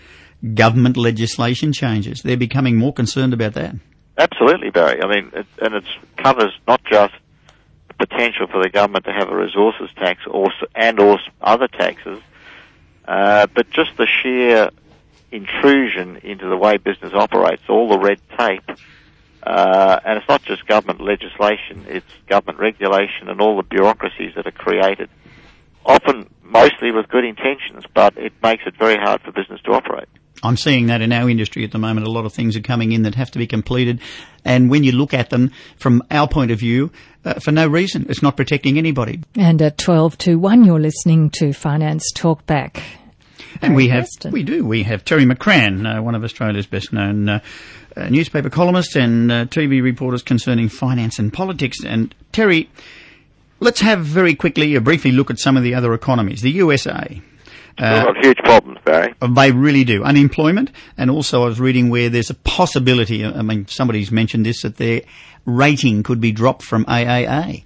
government 0.53 0.97
legislation 0.97 1.73
changes. 1.73 2.21
They're 2.21 2.37
becoming 2.37 2.77
more 2.77 2.93
concerned 2.93 3.33
about 3.33 3.53
that. 3.53 3.75
Absolutely, 4.17 4.69
Barry. 4.69 5.01
I 5.01 5.07
mean, 5.07 5.31
it, 5.33 5.45
and 5.61 5.75
it 5.75 5.83
covers 6.17 6.53
not 6.67 6.81
just 6.85 7.13
the 7.87 7.93
potential 7.93 8.47
for 8.47 8.61
the 8.61 8.69
government 8.69 9.05
to 9.05 9.11
have 9.11 9.29
a 9.29 9.35
resources 9.35 9.89
tax 9.97 10.21
or 10.27 10.51
and 10.73 10.99
or 10.99 11.19
other 11.41 11.67
taxes, 11.67 12.19
uh, 13.07 13.47
but 13.53 13.69
just 13.71 13.97
the 13.97 14.07
sheer 14.07 14.69
intrusion 15.31 16.17
into 16.17 16.47
the 16.47 16.55
way 16.55 16.77
business 16.77 17.13
operates, 17.13 17.63
all 17.67 17.89
the 17.89 17.99
red 17.99 18.19
tape, 18.37 18.63
uh, 19.45 19.99
and 20.05 20.17
it's 20.17 20.27
not 20.27 20.43
just 20.43 20.65
government 20.65 21.01
legislation, 21.01 21.85
it's 21.87 22.05
government 22.27 22.59
regulation 22.59 23.29
and 23.29 23.41
all 23.41 23.55
the 23.57 23.63
bureaucracies 23.63 24.33
that 24.35 24.47
are 24.47 24.51
created, 24.51 25.09
often 25.85 26.29
mostly 26.43 26.91
with 26.91 27.07
good 27.09 27.25
intentions, 27.25 27.83
but 27.93 28.17
it 28.17 28.33
makes 28.41 28.63
it 28.65 28.75
very 28.77 28.97
hard 28.97 29.21
for 29.21 29.31
business 29.31 29.61
to 29.61 29.71
operate. 29.71 30.07
I'm 30.43 30.57
seeing 30.57 30.87
that 30.87 31.01
in 31.01 31.11
our 31.11 31.29
industry 31.29 31.63
at 31.63 31.71
the 31.71 31.79
moment. 31.79 32.05
A 32.05 32.09
lot 32.09 32.25
of 32.25 32.33
things 32.33 32.55
are 32.55 32.61
coming 32.61 32.91
in 32.91 33.03
that 33.03 33.15
have 33.15 33.31
to 33.31 33.39
be 33.39 33.47
completed. 33.47 33.99
And 34.43 34.69
when 34.69 34.83
you 34.83 34.91
look 34.91 35.13
at 35.13 35.29
them 35.29 35.51
from 35.77 36.03
our 36.11 36.27
point 36.27 36.51
of 36.51 36.59
view, 36.59 36.91
uh, 37.23 37.35
for 37.35 37.51
no 37.51 37.67
reason, 37.67 38.05
it's 38.09 38.21
not 38.21 38.37
protecting 38.37 38.77
anybody. 38.77 39.21
And 39.35 39.61
at 39.61 39.77
12 39.77 40.17
to 40.19 40.35
1, 40.35 40.63
you're 40.63 40.79
listening 40.79 41.31
to 41.35 41.53
Finance 41.53 42.11
Talk 42.13 42.45
Back. 43.37 43.63
And 43.63 43.75
we 43.75 43.87
have, 43.89 44.07
we 44.31 44.43
do, 44.43 44.65
we 44.65 44.83
have 44.83 45.05
Terry 45.05 45.25
McCrann, 45.25 45.97
uh, 45.97 46.01
one 46.01 46.15
of 46.15 46.23
Australia's 46.23 46.65
best 46.65 46.93
known 46.93 47.29
uh, 47.29 47.39
uh, 47.95 48.09
newspaper 48.09 48.49
columnists 48.49 48.95
and 48.95 49.31
uh, 49.31 49.45
TV 49.45 49.81
reporters 49.81 50.21
concerning 50.21 50.69
finance 50.69 51.19
and 51.19 51.31
politics. 51.31 51.83
And 51.83 52.13
Terry, 52.31 52.69
let's 53.59 53.81
have 53.81 54.01
very 54.01 54.35
quickly, 54.35 54.75
a 54.75 54.81
briefly 54.81 55.11
look 55.11 55.29
at 55.29 55.39
some 55.39 55.57
of 55.57 55.63
the 55.63 55.75
other 55.75 55.93
economies. 55.93 56.41
The 56.41 56.51
USA. 56.51 57.21
Uh, 57.77 58.05
got 58.05 58.17
huge 58.23 58.37
problems, 58.37 58.79
Barry. 58.85 59.13
They 59.21 59.51
really 59.51 59.83
do. 59.83 60.03
Unemployment, 60.03 60.71
and 60.97 61.09
also 61.09 61.43
I 61.43 61.45
was 61.45 61.59
reading 61.59 61.89
where 61.89 62.09
there's 62.09 62.29
a 62.29 62.35
possibility, 62.35 63.25
I 63.25 63.41
mean, 63.41 63.67
somebody's 63.67 64.11
mentioned 64.11 64.45
this, 64.45 64.61
that 64.61 64.77
their 64.77 65.01
rating 65.45 66.03
could 66.03 66.21
be 66.21 66.31
dropped 66.31 66.63
from 66.63 66.85
AAA. 66.85 67.65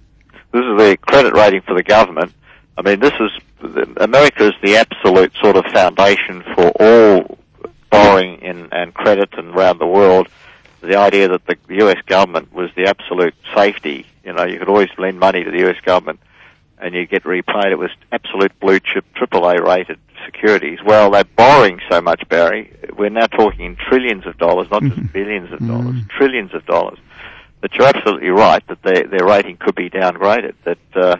This 0.52 0.62
is 0.62 0.78
the 0.78 0.98
credit 1.00 1.34
rating 1.34 1.62
for 1.62 1.76
the 1.76 1.84
government. 1.84 2.32
I 2.80 2.82
mean, 2.82 3.00
this 3.00 3.12
is, 3.20 3.30
America 3.98 4.46
is 4.46 4.54
the 4.62 4.76
absolute 4.76 5.34
sort 5.42 5.56
of 5.56 5.66
foundation 5.66 6.42
for 6.54 6.70
all 6.80 7.38
borrowing 7.90 8.40
in, 8.40 8.68
and 8.72 8.94
credit 8.94 9.28
and 9.34 9.54
around 9.54 9.78
the 9.78 9.86
world. 9.86 10.28
The 10.80 10.96
idea 10.96 11.28
that 11.28 11.46
the 11.46 11.58
US 11.84 12.00
government 12.06 12.54
was 12.54 12.70
the 12.76 12.86
absolute 12.86 13.34
safety, 13.54 14.06
you 14.24 14.32
know, 14.32 14.44
you 14.44 14.58
could 14.58 14.70
always 14.70 14.88
lend 14.96 15.20
money 15.20 15.44
to 15.44 15.50
the 15.50 15.68
US 15.68 15.76
government 15.84 16.20
and 16.78 16.94
you 16.94 17.04
get 17.04 17.26
repaid. 17.26 17.66
It 17.66 17.78
was 17.78 17.90
absolute 18.12 18.58
blue 18.60 18.80
chip, 18.80 19.04
AAA 19.14 19.60
rated 19.60 19.98
securities. 20.24 20.78
Well, 20.82 21.10
they're 21.10 21.24
borrowing 21.24 21.80
so 21.90 22.00
much, 22.00 22.26
Barry. 22.30 22.72
We're 22.96 23.10
now 23.10 23.26
talking 23.26 23.66
in 23.66 23.76
trillions 23.76 24.26
of 24.26 24.38
dollars, 24.38 24.68
not 24.70 24.82
just 24.84 24.96
mm-hmm. 24.96 25.12
billions 25.12 25.52
of 25.52 25.58
dollars, 25.58 25.96
mm. 25.96 26.08
trillions 26.08 26.54
of 26.54 26.64
dollars. 26.64 26.98
But 27.60 27.74
you're 27.74 27.86
absolutely 27.86 28.30
right 28.30 28.66
that 28.68 28.82
their 28.82 29.06
their 29.06 29.26
rating 29.26 29.58
could 29.58 29.74
be 29.74 29.90
downgraded. 29.90 30.54
That 30.64 30.78
uh, 30.94 31.16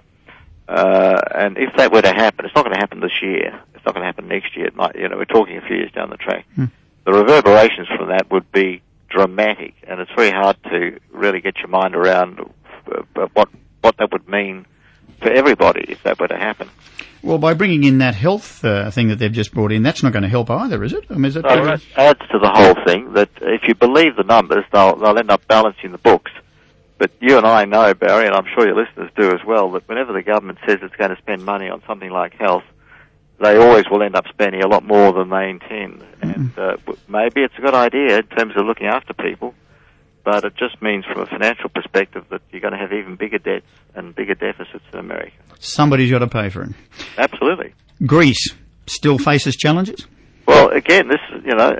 uh, 0.70 1.20
and 1.34 1.58
if 1.58 1.74
that 1.76 1.92
were 1.92 2.00
to 2.00 2.12
happen, 2.12 2.44
it's 2.44 2.54
not 2.54 2.64
going 2.64 2.74
to 2.74 2.80
happen 2.80 3.00
this 3.00 3.20
year. 3.20 3.60
It's 3.74 3.84
not 3.84 3.94
going 3.94 4.02
to 4.02 4.06
happen 4.06 4.28
next 4.28 4.56
year. 4.56 4.66
It 4.66 4.76
might, 4.76 4.94
you 4.94 5.08
know, 5.08 5.16
we're 5.16 5.24
talking 5.24 5.56
a 5.56 5.62
few 5.62 5.76
years 5.76 5.90
down 5.92 6.10
the 6.10 6.16
track. 6.16 6.46
Mm. 6.56 6.70
The 7.04 7.12
reverberations 7.12 7.88
from 7.88 8.08
that 8.08 8.30
would 8.30 8.52
be 8.52 8.80
dramatic, 9.08 9.74
and 9.88 9.98
it's 9.98 10.12
very 10.14 10.30
hard 10.30 10.56
to 10.64 11.00
really 11.10 11.40
get 11.40 11.58
your 11.58 11.68
mind 11.68 11.96
around 11.96 12.38
uh, 12.86 13.26
what 13.32 13.48
what 13.80 13.96
that 13.96 14.12
would 14.12 14.28
mean 14.28 14.64
for 15.20 15.30
everybody 15.32 15.86
if 15.88 16.02
that 16.04 16.20
were 16.20 16.28
to 16.28 16.36
happen. 16.36 16.70
Well, 17.22 17.38
by 17.38 17.54
bringing 17.54 17.82
in 17.82 17.98
that 17.98 18.14
health 18.14 18.64
uh, 18.64 18.92
thing 18.92 19.08
that 19.08 19.16
they've 19.16 19.32
just 19.32 19.52
brought 19.52 19.72
in, 19.72 19.82
that's 19.82 20.04
not 20.04 20.12
going 20.12 20.22
to 20.22 20.28
help 20.28 20.50
either, 20.50 20.84
is 20.84 20.92
it? 20.92 21.04
I 21.10 21.14
mean, 21.14 21.24
is 21.26 21.36
it 21.36 21.42
no, 21.42 21.64
that 21.64 21.82
adds 21.96 22.20
to 22.30 22.38
the 22.38 22.48
whole 22.48 22.76
thing 22.86 23.14
that 23.14 23.28
if 23.40 23.62
you 23.66 23.74
believe 23.74 24.16
the 24.16 24.22
numbers, 24.22 24.64
they'll, 24.72 24.96
they'll 24.96 25.18
end 25.18 25.30
up 25.30 25.46
balancing 25.46 25.92
the 25.92 25.98
books. 25.98 26.30
But 27.00 27.12
you 27.18 27.38
and 27.38 27.46
I 27.46 27.64
know, 27.64 27.94
Barry, 27.94 28.26
and 28.26 28.34
I'm 28.34 28.44
sure 28.54 28.66
your 28.66 28.76
listeners 28.76 29.10
do 29.16 29.28
as 29.28 29.40
well, 29.46 29.70
that 29.70 29.88
whenever 29.88 30.12
the 30.12 30.20
government 30.20 30.58
says 30.66 30.80
it's 30.82 30.94
going 30.96 31.08
to 31.08 31.16
spend 31.16 31.42
money 31.42 31.66
on 31.66 31.82
something 31.86 32.10
like 32.10 32.34
health, 32.34 32.62
they 33.42 33.56
always 33.56 33.86
will 33.90 34.02
end 34.02 34.16
up 34.16 34.26
spending 34.28 34.62
a 34.62 34.68
lot 34.68 34.84
more 34.84 35.10
than 35.14 35.30
they 35.30 35.48
intend. 35.48 36.02
Mm-hmm. 36.20 36.30
And 36.30 36.58
uh, 36.58 36.76
maybe 37.08 37.40
it's 37.40 37.54
a 37.56 37.62
good 37.62 37.72
idea 37.72 38.18
in 38.18 38.26
terms 38.26 38.52
of 38.54 38.66
looking 38.66 38.86
after 38.86 39.14
people, 39.14 39.54
but 40.24 40.44
it 40.44 40.52
just 40.58 40.82
means 40.82 41.06
from 41.06 41.22
a 41.22 41.26
financial 41.26 41.70
perspective 41.70 42.26
that 42.28 42.42
you're 42.50 42.60
going 42.60 42.74
to 42.74 42.78
have 42.78 42.92
even 42.92 43.16
bigger 43.16 43.38
debts 43.38 43.64
and 43.94 44.14
bigger 44.14 44.34
deficits 44.34 44.84
in 44.92 44.98
America. 44.98 45.32
Somebody's 45.58 46.10
got 46.10 46.18
to 46.18 46.28
pay 46.28 46.50
for 46.50 46.64
it. 46.64 46.72
Absolutely. 47.16 47.72
Greece 48.04 48.54
still 48.86 49.16
faces 49.16 49.56
challenges? 49.56 50.06
Well, 50.46 50.68
again, 50.68 51.08
this, 51.08 51.42
you 51.46 51.54
know, 51.54 51.78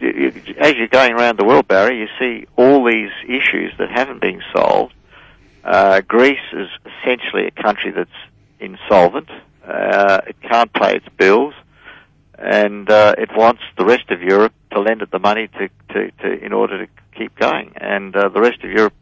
you, 0.00 0.32
as 0.58 0.74
you're 0.74 0.88
going 0.88 1.12
around 1.12 1.38
the 1.38 1.44
world, 1.44 1.68
Barry, 1.68 1.98
you 2.00 2.08
see 2.18 2.46
all 2.56 2.84
these 2.84 3.10
issues 3.24 3.72
that 3.78 3.90
haven't 3.90 4.20
been 4.20 4.42
solved. 4.54 4.94
Uh, 5.64 6.00
Greece 6.00 6.38
is 6.52 6.68
essentially 6.84 7.46
a 7.46 7.62
country 7.62 7.90
that's 7.90 8.10
insolvent. 8.60 9.28
Uh, 9.66 10.20
it 10.26 10.36
can't 10.42 10.72
pay 10.72 10.96
its 10.96 11.08
bills 11.16 11.54
and 12.38 12.90
uh, 12.90 13.14
it 13.16 13.30
wants 13.34 13.62
the 13.78 13.84
rest 13.84 14.10
of 14.10 14.20
Europe 14.20 14.52
to 14.72 14.80
lend 14.80 15.02
it 15.02 15.10
the 15.10 15.18
money 15.18 15.48
to, 15.48 15.68
to, 15.92 16.10
to 16.22 16.44
in 16.44 16.52
order 16.52 16.86
to 16.86 16.92
keep 17.16 17.34
going. 17.36 17.72
And 17.76 18.14
uh, 18.14 18.28
the 18.28 18.40
rest 18.40 18.62
of 18.62 18.70
Europe 18.70 18.94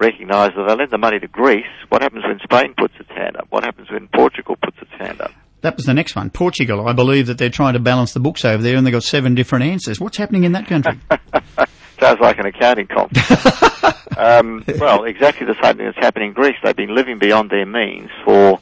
recognise 0.00 0.50
that 0.56 0.66
they 0.68 0.74
lend 0.74 0.90
the 0.90 0.98
money 0.98 1.20
to 1.20 1.28
Greece. 1.28 1.64
What 1.88 2.02
happens 2.02 2.24
when 2.24 2.40
Spain 2.40 2.74
puts 2.76 2.94
its 2.98 3.10
hand 3.10 3.36
up? 3.36 3.46
What 3.50 3.64
happens 3.64 3.90
when 3.90 4.08
Portugal 4.08 4.56
puts 4.60 4.78
its 4.82 4.90
hand 4.98 5.20
up? 5.20 5.32
That 5.62 5.76
was 5.76 5.86
the 5.86 5.94
next 5.94 6.16
one. 6.16 6.28
Portugal. 6.30 6.88
I 6.88 6.92
believe 6.92 7.28
that 7.28 7.38
they're 7.38 7.48
trying 7.48 7.74
to 7.74 7.78
balance 7.78 8.12
the 8.12 8.20
books 8.20 8.44
over 8.44 8.62
there, 8.62 8.76
and 8.76 8.84
they've 8.84 8.92
got 8.92 9.04
seven 9.04 9.34
different 9.34 9.64
answers. 9.64 10.00
What's 10.00 10.16
happening 10.16 10.44
in 10.44 10.52
that 10.52 10.66
country? 10.66 10.98
Sounds 12.00 12.20
like 12.20 12.38
an 12.38 12.46
accounting 12.46 12.88
comp. 12.88 13.12
um, 14.18 14.64
well, 14.78 15.04
exactly 15.04 15.46
the 15.46 15.54
same 15.62 15.76
thing 15.76 15.86
that's 15.86 15.98
happening 15.98 16.28
in 16.28 16.34
Greece. 16.34 16.56
They've 16.64 16.74
been 16.74 16.94
living 16.94 17.20
beyond 17.20 17.50
their 17.50 17.64
means 17.64 18.10
for 18.24 18.58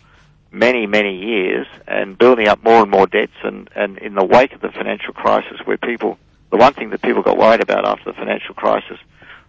many, 0.52 0.86
many 0.86 1.16
years 1.16 1.66
and 1.88 2.18
building 2.18 2.48
up 2.48 2.62
more 2.62 2.82
and 2.82 2.90
more 2.90 3.06
debts. 3.06 3.32
And, 3.42 3.70
and 3.74 3.96
in 3.96 4.14
the 4.14 4.24
wake 4.24 4.52
of 4.52 4.60
the 4.60 4.68
financial 4.68 5.14
crisis, 5.14 5.58
where 5.64 5.78
people, 5.78 6.18
the 6.50 6.58
one 6.58 6.74
thing 6.74 6.90
that 6.90 7.00
people 7.00 7.22
got 7.22 7.38
worried 7.38 7.62
about 7.62 7.86
after 7.86 8.12
the 8.12 8.12
financial 8.12 8.54
crisis 8.54 8.98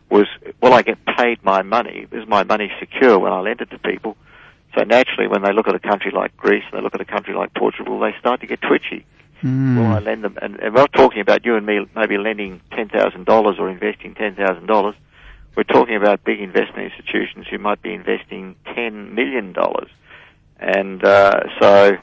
was, 0.10 0.28
will 0.62 0.74
I 0.74 0.84
get 0.84 0.98
paid 1.06 1.44
my 1.44 1.64
money? 1.64 2.08
Is 2.14 2.26
my 2.30 2.46
money 2.46 2.72
secure 2.80 3.20
when 3.20 3.34
I 3.34 3.42
lend 3.42 3.60
it 3.60 3.72
to 3.72 3.78
people? 3.78 4.16
So 4.75 4.84
naturally, 4.84 5.27
when 5.27 5.41
they 5.41 5.53
look 5.53 5.67
at 5.67 5.75
a 5.75 5.79
country 5.79 6.12
like 6.12 6.36
Greece 6.38 6.63
and 6.71 6.79
they 6.79 6.84
look 6.84 6.95
at 6.95 7.01
a 7.01 7.05
country 7.05 7.34
like 7.34 7.53
Portugal, 7.53 7.99
they 7.99 8.15
start 8.19 8.41
to 8.41 8.47
get 8.47 8.62
twitchy. 8.62 9.05
Mm. 9.43 9.77
Will 9.77 9.88
I 9.88 9.99
lend 9.99 10.23
them? 10.23 10.38
And, 10.41 10.60
and 10.60 10.73
we're 10.73 10.81
not 10.81 10.93
talking 10.93 11.19
about 11.19 11.45
you 11.45 11.55
and 11.55 11.65
me 11.65 11.86
maybe 11.95 12.17
lending 12.17 12.62
ten 12.71 12.89
thousand 12.89 13.25
dollars 13.25 13.57
or 13.60 13.69
investing 13.69 14.13
ten 14.13 14.36
thousand 14.36 14.67
dollars. 14.67 14.95
We're 15.55 15.63
talking 15.63 15.95
about 15.95 16.23
big 16.23 16.39
investment 16.39 16.91
institutions 16.93 17.47
who 17.49 17.57
might 17.57 17.81
be 17.81 17.93
investing 17.93 18.55
ten 18.73 19.15
million 19.15 19.51
dollars. 19.51 19.89
And 20.60 21.03
uh, 21.03 21.41
so 21.60 21.97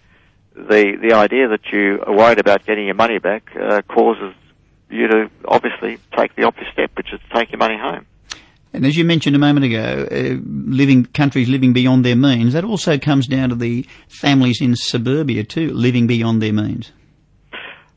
the 0.55 0.99
the 1.01 1.13
idea 1.15 1.49
that 1.49 1.61
you 1.73 2.03
are 2.07 2.15
worried 2.15 2.41
about 2.41 2.67
getting 2.67 2.87
your 2.87 2.97
money 2.97 3.19
back 3.19 3.51
uh, 3.57 3.83
causes 3.83 4.35
you 4.91 5.07
to 5.07 5.31
obviously 5.47 5.99
take 6.17 6.35
the 6.35 6.43
obvious 6.43 6.69
step, 6.73 6.91
which 6.97 7.13
is 7.13 7.21
to 7.21 7.35
take 7.35 7.53
your 7.53 7.59
money 7.59 7.79
home. 7.79 8.07
And 8.79 8.87
as 8.87 8.97
you 8.97 9.05
mentioned 9.05 9.35
a 9.35 9.41
moment 9.41 9.67
ago, 9.67 10.07
uh, 10.09 10.39
living 10.47 11.05
countries 11.07 11.49
living 11.49 11.73
beyond 11.73 12.05
their 12.05 12.15
means, 12.15 12.53
that 12.53 12.63
also 12.63 12.97
comes 12.97 13.27
down 13.27 13.49
to 13.49 13.57
the 13.57 13.85
families 14.07 14.61
in 14.61 14.77
suburbia 14.77 15.43
too, 15.43 15.73
living 15.75 16.07
beyond 16.07 16.41
their 16.41 16.53
means. 16.53 16.93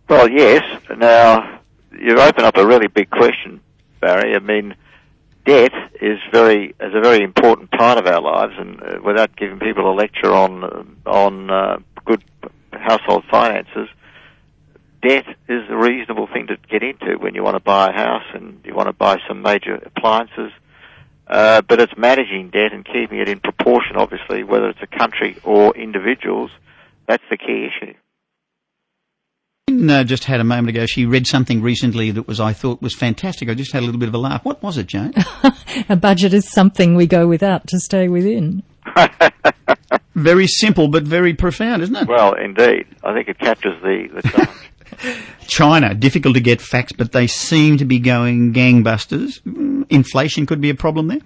Well, 0.10 0.28
yes. 0.28 0.64
Now 0.98 1.62
you 1.92 2.20
open 2.20 2.46
up 2.46 2.58
a 2.58 2.66
really 2.66 2.88
big 2.88 3.12
question, 3.12 3.62
Barry. 4.00 4.34
I 4.36 4.40
mean, 4.40 4.74
debt 5.46 5.72
is 6.02 6.18
very 6.32 6.70
is 6.80 6.96
a 6.96 7.00
very 7.00 7.24
important 7.24 7.70
part 7.70 8.00
of 8.00 8.08
our 8.08 8.20
lives, 8.20 8.54
and 8.58 8.82
uh, 8.82 9.02
without 9.04 9.36
giving 9.36 9.60
people 9.60 9.88
a 9.88 9.94
lecture 9.94 10.34
on 10.34 10.98
on 11.06 11.52
uh, 11.52 11.78
good 12.06 12.24
household 12.74 13.24
finances, 13.30 13.88
debt 15.04 15.28
is 15.48 15.62
a 15.70 15.78
reasonable 15.78 16.26
thing 16.26 16.48
to 16.48 16.58
get 16.72 16.82
into 16.82 17.20
when 17.20 17.36
you 17.36 17.44
want 17.44 17.56
to 17.56 17.60
buy 17.60 17.90
a 17.90 17.94
house 17.94 18.26
and 18.34 18.60
you 18.66 18.74
want 18.74 18.88
to 18.88 18.94
buy 18.94 19.20
some 19.28 19.44
major 19.44 19.76
appliances. 19.76 20.52
Uh, 21.28 21.62
but 21.62 21.80
it's 21.80 21.94
managing 21.98 22.50
debt 22.50 22.74
and 22.74 22.86
keeping 22.86 23.20
it 23.20 23.30
in 23.30 23.40
proportion, 23.40 23.96
obviously, 23.96 24.44
whether 24.44 24.70
it's 24.70 24.82
a 24.82 24.98
country 24.98 25.38
or 25.44 25.76
individuals. 25.78 26.52
That's 27.08 27.24
the 27.30 27.38
key 27.38 27.68
issue. 27.68 27.94
Jane 29.72 29.90
uh, 29.90 30.04
just 30.04 30.26
had 30.26 30.40
a 30.40 30.44
moment 30.44 30.70
ago. 30.70 30.86
She 30.86 31.06
read 31.06 31.28
something 31.28 31.62
recently 31.62 32.12
that 32.12 32.28
was 32.28 32.40
I 32.40 32.54
thought 32.54 32.82
was 32.82 32.96
fantastic. 32.96 33.50
I 33.50 33.54
just 33.54 33.72
had 33.72 33.84
a 33.84 33.86
little 33.86 34.00
bit 34.00 34.10
of 34.10 34.16
a 34.16 34.18
laugh. 34.18 34.44
What 34.44 34.62
was 34.62 34.78
it, 34.78 34.88
Jane? 34.88 35.14
A 35.90 35.96
budget 35.96 36.34
is 36.34 36.50
something 36.50 36.96
we 36.96 37.08
go 37.08 37.28
without 37.28 37.68
to 37.68 37.80
stay 37.80 38.08
within. 38.08 38.64
very 40.16 40.48
simple, 40.48 40.88
but 40.88 41.04
very 41.04 41.34
profound, 41.34 41.82
isn't 41.84 41.96
it? 41.96 42.08
Well, 42.08 42.34
indeed. 42.34 42.86
I 43.04 43.14
think 43.14 43.30
it 43.30 43.40
captures 43.40 43.82
the, 43.82 44.22
the 44.22 44.28
challenge. 44.28 44.50
China, 45.48 45.94
difficult 45.94 46.36
to 46.36 46.42
get 46.42 46.62
facts, 46.62 46.92
but 46.92 47.12
they 47.12 47.28
seem 47.28 47.78
to 47.78 47.86
be 47.86 48.00
going 48.00 48.54
gangbusters. 48.54 49.42
Mm, 49.42 49.86
Inflation 49.90 50.46
could 50.46 50.62
be 50.62 50.70
a 50.70 50.76
problem 50.76 51.08
there. 51.08 51.20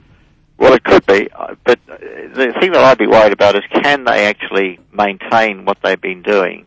Well, 0.58 0.74
it 0.74 0.84
could 0.84 1.06
be, 1.06 1.30
uh, 1.32 1.56
but 1.66 1.80
uh, 1.90 1.98
the 2.34 2.56
thing 2.60 2.72
that 2.72 2.84
I'd 2.84 2.98
be 2.98 3.08
worried 3.08 3.34
about 3.34 3.56
is 3.56 3.64
can 3.84 4.06
they 4.06 4.26
actually 4.26 4.80
maintain 4.94 5.66
what 5.66 5.78
they've 5.84 6.00
been 6.00 6.22
doing, 6.22 6.66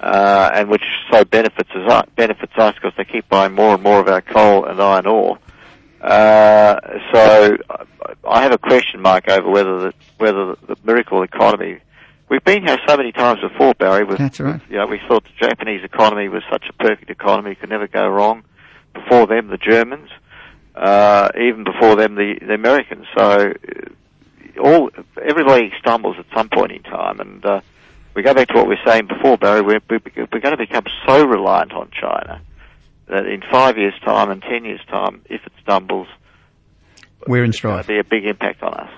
uh, 0.00 0.50
and 0.52 0.68
which 0.68 0.82
so 1.10 1.24
benefits 1.24 1.70
us, 1.70 2.04
benefits 2.16 2.52
us 2.56 2.74
because 2.74 2.92
they 2.96 3.04
keep 3.04 3.28
buying 3.28 3.52
more 3.52 3.74
and 3.74 3.82
more 3.82 4.00
of 4.00 4.08
our 4.08 4.22
coal 4.22 4.64
and 4.64 4.80
iron 4.82 5.06
ore. 5.06 5.38
Uh, 6.00 6.80
so 7.12 7.56
I 8.28 8.42
have 8.42 8.52
a 8.52 8.58
question 8.58 9.00
mark 9.00 9.28
over 9.28 9.48
whether 9.48 9.78
the, 9.78 9.94
whether 10.18 10.56
the 10.66 10.76
miracle 10.84 11.22
economy. 11.22 11.78
We've 12.32 12.42
been 12.42 12.66
here 12.66 12.78
so 12.88 12.96
many 12.96 13.12
times 13.12 13.40
before, 13.42 13.74
Barry. 13.74 14.04
With, 14.04 14.16
That's 14.16 14.40
right. 14.40 14.60
You 14.70 14.78
know, 14.78 14.86
we 14.86 14.98
thought 15.06 15.22
the 15.24 15.46
Japanese 15.46 15.84
economy 15.84 16.28
was 16.28 16.42
such 16.50 16.64
a 16.68 16.72
perfect 16.72 17.10
economy, 17.10 17.54
could 17.54 17.68
never 17.68 17.86
go 17.86 18.08
wrong. 18.08 18.42
Before 18.94 19.26
them, 19.26 19.48
the 19.48 19.58
Germans 19.58 20.08
uh, 20.74 21.28
even 21.36 21.64
before 21.64 21.96
them 21.96 22.14
the, 22.14 22.38
the 22.40 22.54
Americans. 22.54 23.06
So 23.16 23.52
uh, 23.52 24.60
all 24.62 24.90
everybody 25.22 25.72
stumbles 25.78 26.16
at 26.18 26.26
some 26.34 26.48
point 26.48 26.72
in 26.72 26.82
time, 26.82 27.20
and 27.20 27.44
uh, 27.44 27.60
we 28.14 28.22
go 28.22 28.34
back 28.34 28.48
to 28.48 28.54
what 28.54 28.66
we 28.66 28.76
were 28.76 28.90
saying 28.90 29.08
before, 29.08 29.36
Barry. 29.36 29.60
We're, 29.60 29.80
we're 29.90 30.40
going 30.40 30.56
to 30.56 30.56
become 30.56 30.84
so 31.06 31.24
reliant 31.26 31.72
on 31.72 31.90
China 31.90 32.40
that 33.08 33.26
in 33.26 33.42
five 33.50 33.76
years' 33.76 33.98
time 34.04 34.30
and 34.30 34.40
ten 34.42 34.64
years' 34.64 34.84
time, 34.88 35.22
if 35.26 35.44
it 35.44 35.52
stumbles, 35.62 36.08
we're 37.26 37.44
in 37.44 37.52
strife. 37.52 37.86
be 37.86 37.98
a 37.98 38.04
big 38.04 38.24
impact 38.24 38.62
on 38.62 38.74
us. 38.74 38.90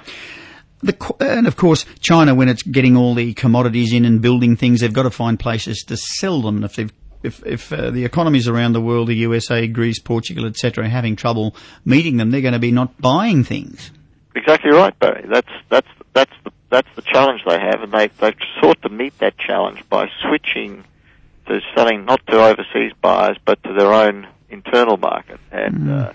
The, 0.85 1.15
and 1.21 1.47
of 1.47 1.57
course, 1.57 1.87
China, 2.01 2.35
when 2.35 2.49
it's 2.51 2.63
getting 2.63 2.95
all 2.97 3.15
the 3.15 3.33
commodities 3.33 3.93
in 3.93 4.05
and 4.05 4.21
building 4.21 4.55
things, 4.55 4.81
they've 4.81 4.93
got 4.93 5.05
to 5.05 5.11
find 5.11 5.41
places 5.41 5.83
to 5.89 5.97
sell 5.97 6.43
them. 6.43 6.63
If 6.63 6.77
they've 6.77 6.93
if, 7.23 7.45
if 7.47 7.73
uh, 7.73 7.91
the 7.91 8.05
economies 8.05 8.49
around 8.49 8.75
the 8.75 8.83
world, 8.83 9.09
the 9.09 9.15
USA, 9.17 9.67
Greece, 9.67 9.99
Portugal, 9.99 10.45
etc., 10.45 10.85
are 10.85 10.89
having 10.89 11.17
trouble 11.17 11.57
meeting 11.87 12.19
them, 12.19 12.31
they're 12.31 12.43
going 12.43 12.53
to 12.53 12.59
be 12.59 12.71
not 12.71 13.01
buying 13.01 13.45
things. 13.45 13.91
Exactly 14.37 14.73
right, 14.73 14.97
Barry. 14.99 15.25
That's 15.27 15.49
that's 15.71 15.89
that's 16.13 16.33
the 16.45 16.51
that's 16.69 16.89
the 16.97 17.03
challenge 17.03 17.41
they 17.47 17.59
have, 17.59 17.81
and 17.83 17.91
they 17.93 18.09
they've 18.09 18.35
sought 18.61 18.83
to 18.83 18.91
meet 18.91 19.19
that 19.21 19.39
challenge 19.39 19.83
by 19.89 20.09
switching 20.23 20.85
to 21.47 21.61
selling 21.75 22.05
not 22.05 22.21
to 22.27 22.43
overseas 22.43 22.93
buyers 23.01 23.39
but 23.45 23.63
to 23.63 23.73
their 23.73 23.93
own 23.93 24.27
internal 24.51 24.97
market. 24.99 25.41
And 25.51 25.75
Mm. 25.79 26.09
uh, 26.09 26.13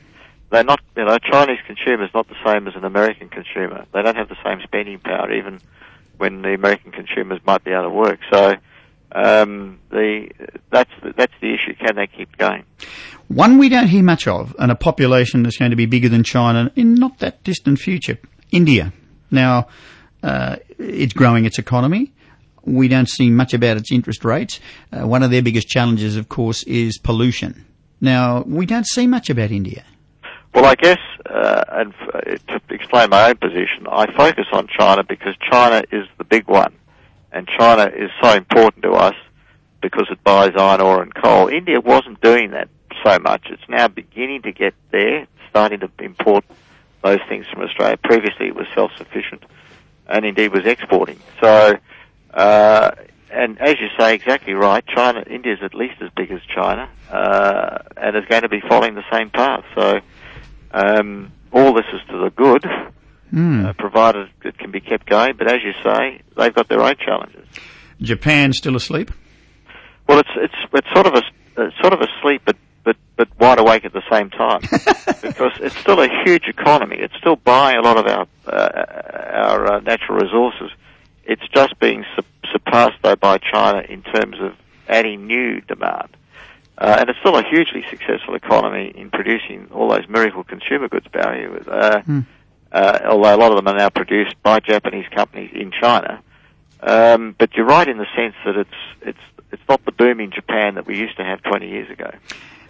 they're 0.49 0.63
not, 0.63 0.81
you 0.95 1.05
know, 1.05 1.17
Chinese 1.19 1.59
consumer 1.65 2.05
is 2.05 2.13
not 2.13 2.27
the 2.27 2.35
same 2.45 2.67
as 2.67 2.75
an 2.75 2.85
American 2.85 3.29
consumer. 3.29 3.85
They 3.93 4.01
don't 4.01 4.15
have 4.15 4.29
the 4.29 4.37
same 4.43 4.61
spending 4.63 4.99
power, 4.99 5.31
even 5.31 5.59
when 6.17 6.41
the 6.41 6.53
American 6.53 6.91
consumers 6.91 7.39
might 7.45 7.63
be 7.63 7.71
out 7.73 7.85
of 7.85 7.91
work. 7.91 8.19
So. 8.31 8.55
Um, 9.11 9.79
the 9.89 10.29
that's 10.69 10.91
the, 11.01 11.13
that's 11.17 11.33
the 11.41 11.51
issue. 11.51 11.73
Can 11.83 11.95
they 11.95 12.05
keep 12.05 12.37
going? 12.37 12.63
One 13.27 13.57
we 13.57 13.67
don't 13.67 13.87
hear 13.87 14.03
much 14.03 14.27
of, 14.27 14.55
and 14.59 14.71
a 14.71 14.75
population 14.75 15.41
that's 15.41 15.57
going 15.57 15.71
to 15.71 15.75
be 15.75 15.87
bigger 15.87 16.09
than 16.09 16.23
China 16.23 16.71
in 16.75 16.93
not 16.93 17.17
that 17.17 17.43
distant 17.43 17.79
future, 17.79 18.19
India. 18.51 18.93
Now, 19.31 19.67
uh, 20.21 20.57
it's 20.77 21.13
growing 21.13 21.45
its 21.45 21.57
economy. 21.57 22.11
We 22.65 22.87
don't 22.87 23.09
see 23.09 23.29
much 23.29 23.53
about 23.53 23.77
its 23.77 23.91
interest 23.91 24.23
rates. 24.25 24.59
Uh, 24.91 25.07
one 25.07 25.23
of 25.23 25.31
their 25.31 25.41
biggest 25.41 25.67
challenges, 25.67 26.15
of 26.15 26.29
course, 26.29 26.63
is 26.63 26.97
pollution. 26.97 27.65
Now, 28.01 28.43
we 28.45 28.65
don't 28.65 28.87
see 28.87 29.07
much 29.07 29.29
about 29.29 29.51
India. 29.51 29.83
Well, 30.53 30.65
I 30.65 30.75
guess, 30.75 30.99
uh, 31.29 31.63
and 31.69 31.93
f- 32.01 32.45
to 32.47 32.73
explain 32.73 33.11
my 33.11 33.29
own 33.29 33.37
position, 33.37 33.87
I 33.89 34.11
focus 34.15 34.45
on 34.51 34.67
China 34.67 35.03
because 35.03 35.35
China 35.49 35.83
is 35.91 36.07
the 36.17 36.23
big 36.23 36.47
one, 36.47 36.73
and 37.31 37.47
China 37.47 37.85
is 37.95 38.09
so 38.21 38.33
important 38.33 38.83
to 38.83 38.91
us 38.93 39.15
because 39.81 40.07
it 40.09 40.23
buys 40.23 40.53
iron 40.57 40.81
ore 40.81 41.03
and 41.03 41.13
coal. 41.13 41.47
India 41.47 41.79
wasn't 41.79 42.19
doing 42.21 42.51
that 42.51 42.67
so 43.05 43.19
much. 43.19 43.47
It's 43.49 43.69
now 43.69 43.87
beginning 43.87 44.41
to 44.41 44.51
get 44.51 44.73
there, 44.91 45.27
starting 45.49 45.79
to 45.81 45.89
import 45.99 46.43
those 47.03 47.19
things 47.29 47.45
from 47.47 47.61
Australia. 47.61 47.97
Previously, 47.97 48.47
it 48.47 48.55
was 48.55 48.65
self-sufficient, 48.73 49.43
and 50.07 50.25
indeed 50.25 50.51
was 50.51 50.65
exporting. 50.65 51.19
So, 51.41 51.77
uh, 52.33 52.91
and 53.31 53.61
as 53.61 53.75
you 53.79 53.87
say, 53.99 54.15
exactly 54.15 54.53
right. 54.53 54.83
China, 54.87 55.23
India 55.29 55.53
is 55.53 55.59
at 55.61 55.75
least 55.75 56.01
as 56.01 56.09
big 56.17 56.31
as 56.31 56.41
China, 56.53 56.89
uh, 57.11 57.77
and 57.95 58.17
is 58.17 58.25
going 58.25 58.41
to 58.41 58.49
be 58.49 58.61
following 58.67 58.95
the 58.95 59.05
same 59.11 59.29
path. 59.29 59.63
So. 59.75 59.99
Um, 60.71 61.31
all 61.51 61.73
this 61.73 61.85
is 61.93 62.01
to 62.09 62.17
the 62.17 62.29
good, 62.35 62.65
Hmm. 63.31 63.65
uh, 63.65 63.73
provided 63.73 64.27
it 64.43 64.57
can 64.57 64.71
be 64.71 64.79
kept 64.79 65.07
going. 65.07 65.35
But 65.37 65.47
as 65.51 65.59
you 65.63 65.73
say, 65.83 66.21
they've 66.35 66.53
got 66.53 66.67
their 66.67 66.81
own 66.81 66.95
challenges. 67.03 67.47
Japan 68.01 68.53
still 68.53 68.75
asleep? 68.75 69.11
Well, 70.07 70.19
it's 70.19 70.29
it's 70.35 70.55
it's 70.73 70.87
sort 70.93 71.05
of 71.05 71.13
a 71.13 71.21
it's 71.57 71.75
sort 71.81 71.93
of 71.93 71.99
asleep, 72.01 72.41
but 72.45 72.55
but 72.83 72.95
but 73.17 73.27
wide 73.39 73.59
awake 73.59 73.85
at 73.85 73.93
the 73.93 74.01
same 74.11 74.29
time, 74.31 74.61
because 75.21 75.51
it's 75.59 75.77
still 75.77 76.01
a 76.01 76.07
huge 76.25 76.45
economy. 76.47 76.95
It's 76.99 77.13
still 77.17 77.35
buying 77.35 77.77
a 77.77 77.81
lot 77.81 77.97
of 77.97 78.07
our 78.07 78.27
uh, 78.47 79.49
our 79.51 79.73
uh, 79.73 79.79
natural 79.81 80.17
resources. 80.17 80.71
It's 81.25 81.43
just 81.53 81.77
being 81.79 82.05
su- 82.15 82.23
surpassed 82.51 82.97
though 83.03 83.15
by 83.15 83.37
China 83.37 83.83
in 83.87 84.01
terms 84.01 84.37
of 84.41 84.53
adding 84.87 85.27
new 85.27 85.61
demand. 85.61 86.09
Uh, 86.79 86.95
and 86.99 87.09
it's 87.09 87.19
still 87.19 87.35
a 87.35 87.43
hugely 87.43 87.83
successful 87.89 88.35
economy 88.35 88.91
in 88.95 89.09
producing 89.09 89.67
all 89.71 89.89
those 89.89 90.07
miracle 90.07 90.43
consumer 90.45 90.87
goods, 90.87 91.05
Barry. 91.11 91.45
Uh, 91.67 91.99
Hmm. 92.01 92.19
uh, 92.71 92.99
although 93.09 93.35
a 93.35 93.37
lot 93.37 93.51
of 93.51 93.57
them 93.57 93.67
are 93.67 93.77
now 93.77 93.89
produced 93.89 94.35
by 94.43 94.59
Japanese 94.61 95.05
companies 95.13 95.51
in 95.53 95.71
China. 95.71 96.21
Um, 96.81 97.35
but 97.37 97.49
you're 97.55 97.65
right 97.65 97.87
in 97.87 97.97
the 97.97 98.05
sense 98.15 98.35
that 98.45 98.55
it's 98.55 98.69
it's 99.01 99.25
it's 99.51 99.61
not 99.67 99.83
the 99.83 99.91
boom 99.91 100.21
in 100.21 100.31
Japan 100.31 100.75
that 100.75 100.87
we 100.87 100.97
used 100.97 101.17
to 101.17 101.23
have 101.23 101.41
20 101.43 101.67
years 101.67 101.89
ago. 101.89 102.09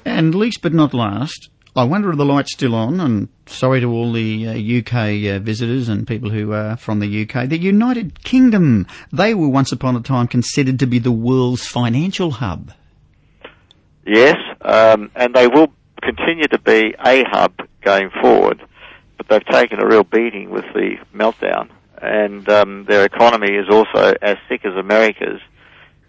And 0.05 0.33
least 0.33 0.61
but 0.63 0.73
not 0.73 0.93
last, 0.93 1.49
I 1.75 1.83
wonder 1.83 2.09
if 2.09 2.17
the 2.17 2.25
light's 2.25 2.53
still 2.53 2.73
on, 2.73 2.99
and 2.99 3.27
sorry 3.45 3.81
to 3.81 3.91
all 3.91 4.11
the 4.11 4.47
uh, 4.47 4.79
UK 4.79 5.35
uh, 5.35 5.39
visitors 5.39 5.87
and 5.89 6.07
people 6.07 6.31
who 6.31 6.53
are 6.53 6.77
from 6.77 6.99
the 6.99 7.21
UK. 7.29 7.47
The 7.49 7.59
United 7.59 8.23
Kingdom, 8.23 8.87
they 9.11 9.35
were 9.35 9.49
once 9.49 9.71
upon 9.71 9.95
a 9.95 10.01
time 10.01 10.27
considered 10.27 10.79
to 10.79 10.87
be 10.87 10.97
the 10.97 11.11
world's 11.11 11.67
financial 11.67 12.31
hub. 12.31 12.71
Yes, 14.05 14.37
um, 14.61 15.11
and 15.15 15.33
they 15.33 15.47
will 15.47 15.71
continue 16.01 16.47
to 16.47 16.59
be 16.59 16.95
a 17.05 17.23
hub 17.25 17.53
going 17.81 18.09
forward, 18.21 18.61
but 19.17 19.27
they've 19.27 19.45
taken 19.45 19.79
a 19.79 19.87
real 19.87 20.03
beating 20.03 20.49
with 20.49 20.65
the 20.73 20.97
meltdown, 21.13 21.69
and 22.01 22.47
um, 22.49 22.85
their 22.85 23.05
economy 23.05 23.55
is 23.55 23.67
also 23.69 24.15
as 24.21 24.37
thick 24.47 24.65
as 24.65 24.75
America's. 24.75 25.41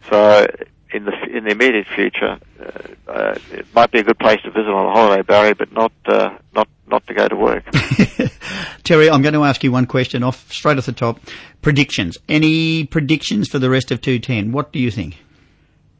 So, 0.09 0.46
in 0.92 1.05
the 1.05 1.12
in 1.33 1.44
the 1.44 1.50
immediate 1.50 1.87
future, 1.94 2.38
uh, 2.59 3.11
uh, 3.11 3.38
it 3.53 3.66
might 3.74 3.90
be 3.90 4.00
a 4.00 4.03
good 4.03 4.18
place 4.18 4.40
to 4.42 4.50
visit 4.50 4.70
on 4.70 4.87
a 4.87 4.90
holiday, 4.90 5.22
Barry, 5.22 5.55
but 5.55 5.72
not 5.72 5.92
uh, 6.07 6.31
not 6.55 6.68
not 6.88 7.07
to 7.07 7.14
go 7.14 7.29
to 7.29 7.37
work. 7.37 7.64
Terry, 8.85 9.09
I'm 9.09 9.22
going 9.22 9.35
to 9.35 9.44
ask 9.44 9.62
you 9.62 9.70
one 9.70 9.87
question 9.87 10.22
off 10.22 10.50
straight 10.53 10.79
off 10.79 10.87
the 10.87 10.92
top. 10.92 11.20
Predictions. 11.62 12.18
Any 12.29 12.85
predictions 12.85 13.48
for 13.48 13.59
the 13.59 13.70
rest 13.70 13.90
of 13.90 14.00
210? 14.00 14.53
What 14.53 14.72
do 14.72 14.79
you 14.79 14.90
think? 14.90 15.18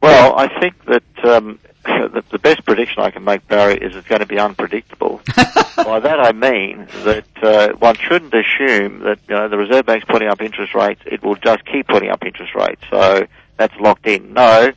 Well, 0.01 0.37
I 0.37 0.59
think 0.59 0.83
that 0.85 1.25
um, 1.25 1.59
the, 1.85 2.23
the 2.31 2.39
best 2.39 2.65
prediction 2.65 3.01
I 3.01 3.11
can 3.11 3.23
make, 3.23 3.47
Barry, 3.47 3.75
is 3.75 3.95
it's 3.95 4.07
going 4.07 4.21
to 4.21 4.27
be 4.27 4.39
unpredictable. 4.39 5.21
By 5.75 5.99
that 5.99 6.19
I 6.19 6.31
mean 6.31 6.87
that 7.03 7.25
uh, 7.41 7.73
one 7.77 7.95
shouldn't 7.95 8.33
assume 8.33 8.99
that 8.99 9.19
you 9.27 9.35
know, 9.35 9.47
the 9.49 9.57
Reserve 9.57 9.85
Bank's 9.85 10.05
putting 10.05 10.27
up 10.27 10.41
interest 10.41 10.73
rates; 10.73 11.01
it 11.05 11.23
will 11.23 11.35
just 11.35 11.65
keep 11.65 11.87
putting 11.87 12.09
up 12.09 12.23
interest 12.23 12.55
rates. 12.55 12.81
So 12.89 13.27
that's 13.57 13.75
locked 13.79 14.07
in. 14.07 14.33
No, 14.33 14.71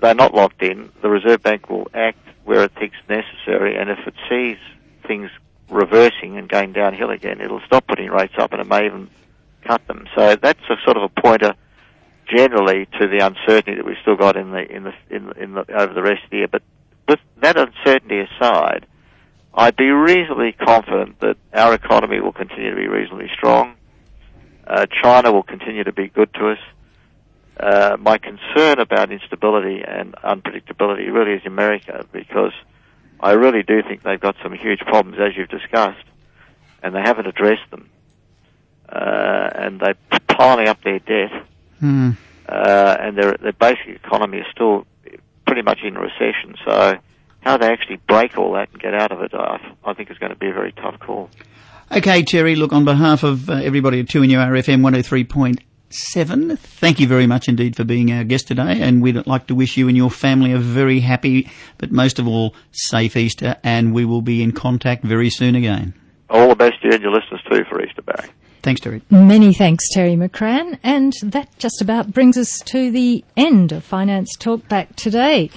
they're 0.00 0.14
not 0.14 0.34
locked 0.34 0.62
in. 0.62 0.90
The 1.02 1.08
Reserve 1.08 1.42
Bank 1.42 1.68
will 1.68 1.88
act 1.94 2.18
where 2.44 2.64
it 2.64 2.72
thinks 2.78 2.96
necessary, 3.08 3.76
and 3.76 3.90
if 3.90 3.98
it 4.06 4.14
sees 4.28 4.56
things 5.06 5.30
reversing 5.68 6.38
and 6.38 6.48
going 6.48 6.72
downhill 6.72 7.10
again, 7.10 7.40
it'll 7.40 7.60
stop 7.60 7.86
putting 7.86 8.10
rates 8.10 8.34
up, 8.38 8.52
and 8.52 8.60
it 8.60 8.66
may 8.66 8.86
even 8.86 9.10
cut 9.64 9.86
them. 9.86 10.08
So 10.14 10.36
that's 10.36 10.62
a 10.70 10.76
sort 10.84 10.96
of 10.96 11.02
a 11.04 11.20
pointer 11.20 11.54
generally 12.28 12.86
to 13.00 13.08
the 13.08 13.18
uncertainty 13.24 13.74
that 13.76 13.84
we've 13.84 13.96
still 14.02 14.16
got 14.16 14.36
in 14.36 14.50
the 14.50 14.70
in 14.70 14.84
the 14.84 14.92
in 15.10 15.32
in 15.36 15.54
the 15.54 15.64
over 15.72 15.92
the 15.92 16.02
rest 16.02 16.24
of 16.24 16.30
the 16.30 16.38
year. 16.38 16.48
But 16.48 16.62
with 17.08 17.20
that 17.38 17.56
uncertainty 17.56 18.20
aside, 18.20 18.86
I'd 19.54 19.76
be 19.76 19.90
reasonably 19.90 20.52
confident 20.52 21.20
that 21.20 21.36
our 21.52 21.74
economy 21.74 22.20
will 22.20 22.32
continue 22.32 22.70
to 22.70 22.76
be 22.76 22.86
reasonably 22.86 23.30
strong. 23.34 23.74
Uh, 24.66 24.86
China 25.02 25.32
will 25.32 25.42
continue 25.42 25.84
to 25.84 25.92
be 25.92 26.08
good 26.08 26.32
to 26.34 26.50
us. 26.50 26.58
Uh, 27.58 27.96
my 27.98 28.18
concern 28.18 28.78
about 28.78 29.10
instability 29.10 29.82
and 29.82 30.12
unpredictability 30.16 31.12
really 31.12 31.32
is 31.32 31.42
America 31.44 32.06
because 32.12 32.52
I 33.18 33.32
really 33.32 33.62
do 33.64 33.82
think 33.82 34.02
they've 34.04 34.20
got 34.20 34.36
some 34.42 34.52
huge 34.52 34.80
problems 34.80 35.18
as 35.18 35.36
you've 35.36 35.48
discussed, 35.48 36.04
and 36.82 36.94
they 36.94 37.00
haven't 37.00 37.26
addressed 37.26 37.68
them. 37.70 37.90
Uh, 38.88 39.50
and 39.54 39.80
they're 39.80 39.96
piling 40.28 40.68
up 40.68 40.82
their 40.84 41.00
debt 41.00 41.32
Hmm. 41.80 42.10
uh, 42.48 42.96
and 43.00 43.16
their 43.16 43.36
their 43.40 43.52
basic 43.52 43.88
economy 43.88 44.38
is 44.38 44.46
still 44.52 44.86
pretty 45.46 45.62
much 45.62 45.78
in 45.82 45.94
recession. 45.94 46.56
So 46.64 46.98
how 47.40 47.56
they 47.56 47.66
actually 47.66 47.96
break 48.06 48.36
all 48.36 48.52
that 48.52 48.70
and 48.72 48.80
get 48.80 48.94
out 48.94 49.12
of 49.12 49.22
it, 49.22 49.32
I, 49.34 49.74
I 49.84 49.94
think 49.94 50.10
is 50.10 50.18
going 50.18 50.32
to 50.32 50.38
be 50.38 50.48
a 50.48 50.52
very 50.52 50.72
tough 50.72 50.98
call. 51.00 51.30
Okay, 51.90 52.22
Terry, 52.22 52.54
look, 52.54 52.72
on 52.72 52.84
behalf 52.84 53.22
of 53.22 53.48
uh, 53.48 53.54
everybody 53.54 54.00
at 54.00 54.06
2NURFM 54.06 54.82
103.7, 54.82 56.58
thank 56.58 57.00
you 57.00 57.06
very 57.06 57.26
much 57.26 57.48
indeed 57.48 57.76
for 57.76 57.84
being 57.84 58.12
our 58.12 58.24
guest 58.24 58.48
today, 58.48 58.78
and 58.82 59.00
we'd 59.00 59.26
like 59.26 59.46
to 59.46 59.54
wish 59.54 59.78
you 59.78 59.88
and 59.88 59.96
your 59.96 60.10
family 60.10 60.52
a 60.52 60.58
very 60.58 61.00
happy, 61.00 61.50
but 61.78 61.90
most 61.90 62.18
of 62.18 62.28
all, 62.28 62.54
safe 62.72 63.16
Easter, 63.16 63.56
and 63.62 63.94
we 63.94 64.04
will 64.04 64.20
be 64.20 64.42
in 64.42 64.52
contact 64.52 65.02
very 65.02 65.30
soon 65.30 65.54
again. 65.54 65.94
All 66.28 66.50
the 66.50 66.56
best 66.56 66.82
to 66.82 66.88
you 66.88 66.94
and 66.94 67.02
your 67.02 67.12
listeners 67.12 67.40
too 67.50 67.64
for 67.70 67.82
Easter, 67.82 68.02
Barry. 68.02 68.28
Thanks, 68.62 68.80
Terry. 68.80 69.02
Many 69.10 69.54
thanks, 69.54 69.88
Terry 69.92 70.16
McCrann. 70.16 70.78
And 70.82 71.12
that 71.22 71.48
just 71.58 71.80
about 71.80 72.12
brings 72.12 72.36
us 72.36 72.60
to 72.66 72.90
the 72.90 73.24
end 73.36 73.72
of 73.72 73.84
Finance 73.84 74.36
Talk 74.36 74.68
Back 74.68 74.96
today. 74.96 75.50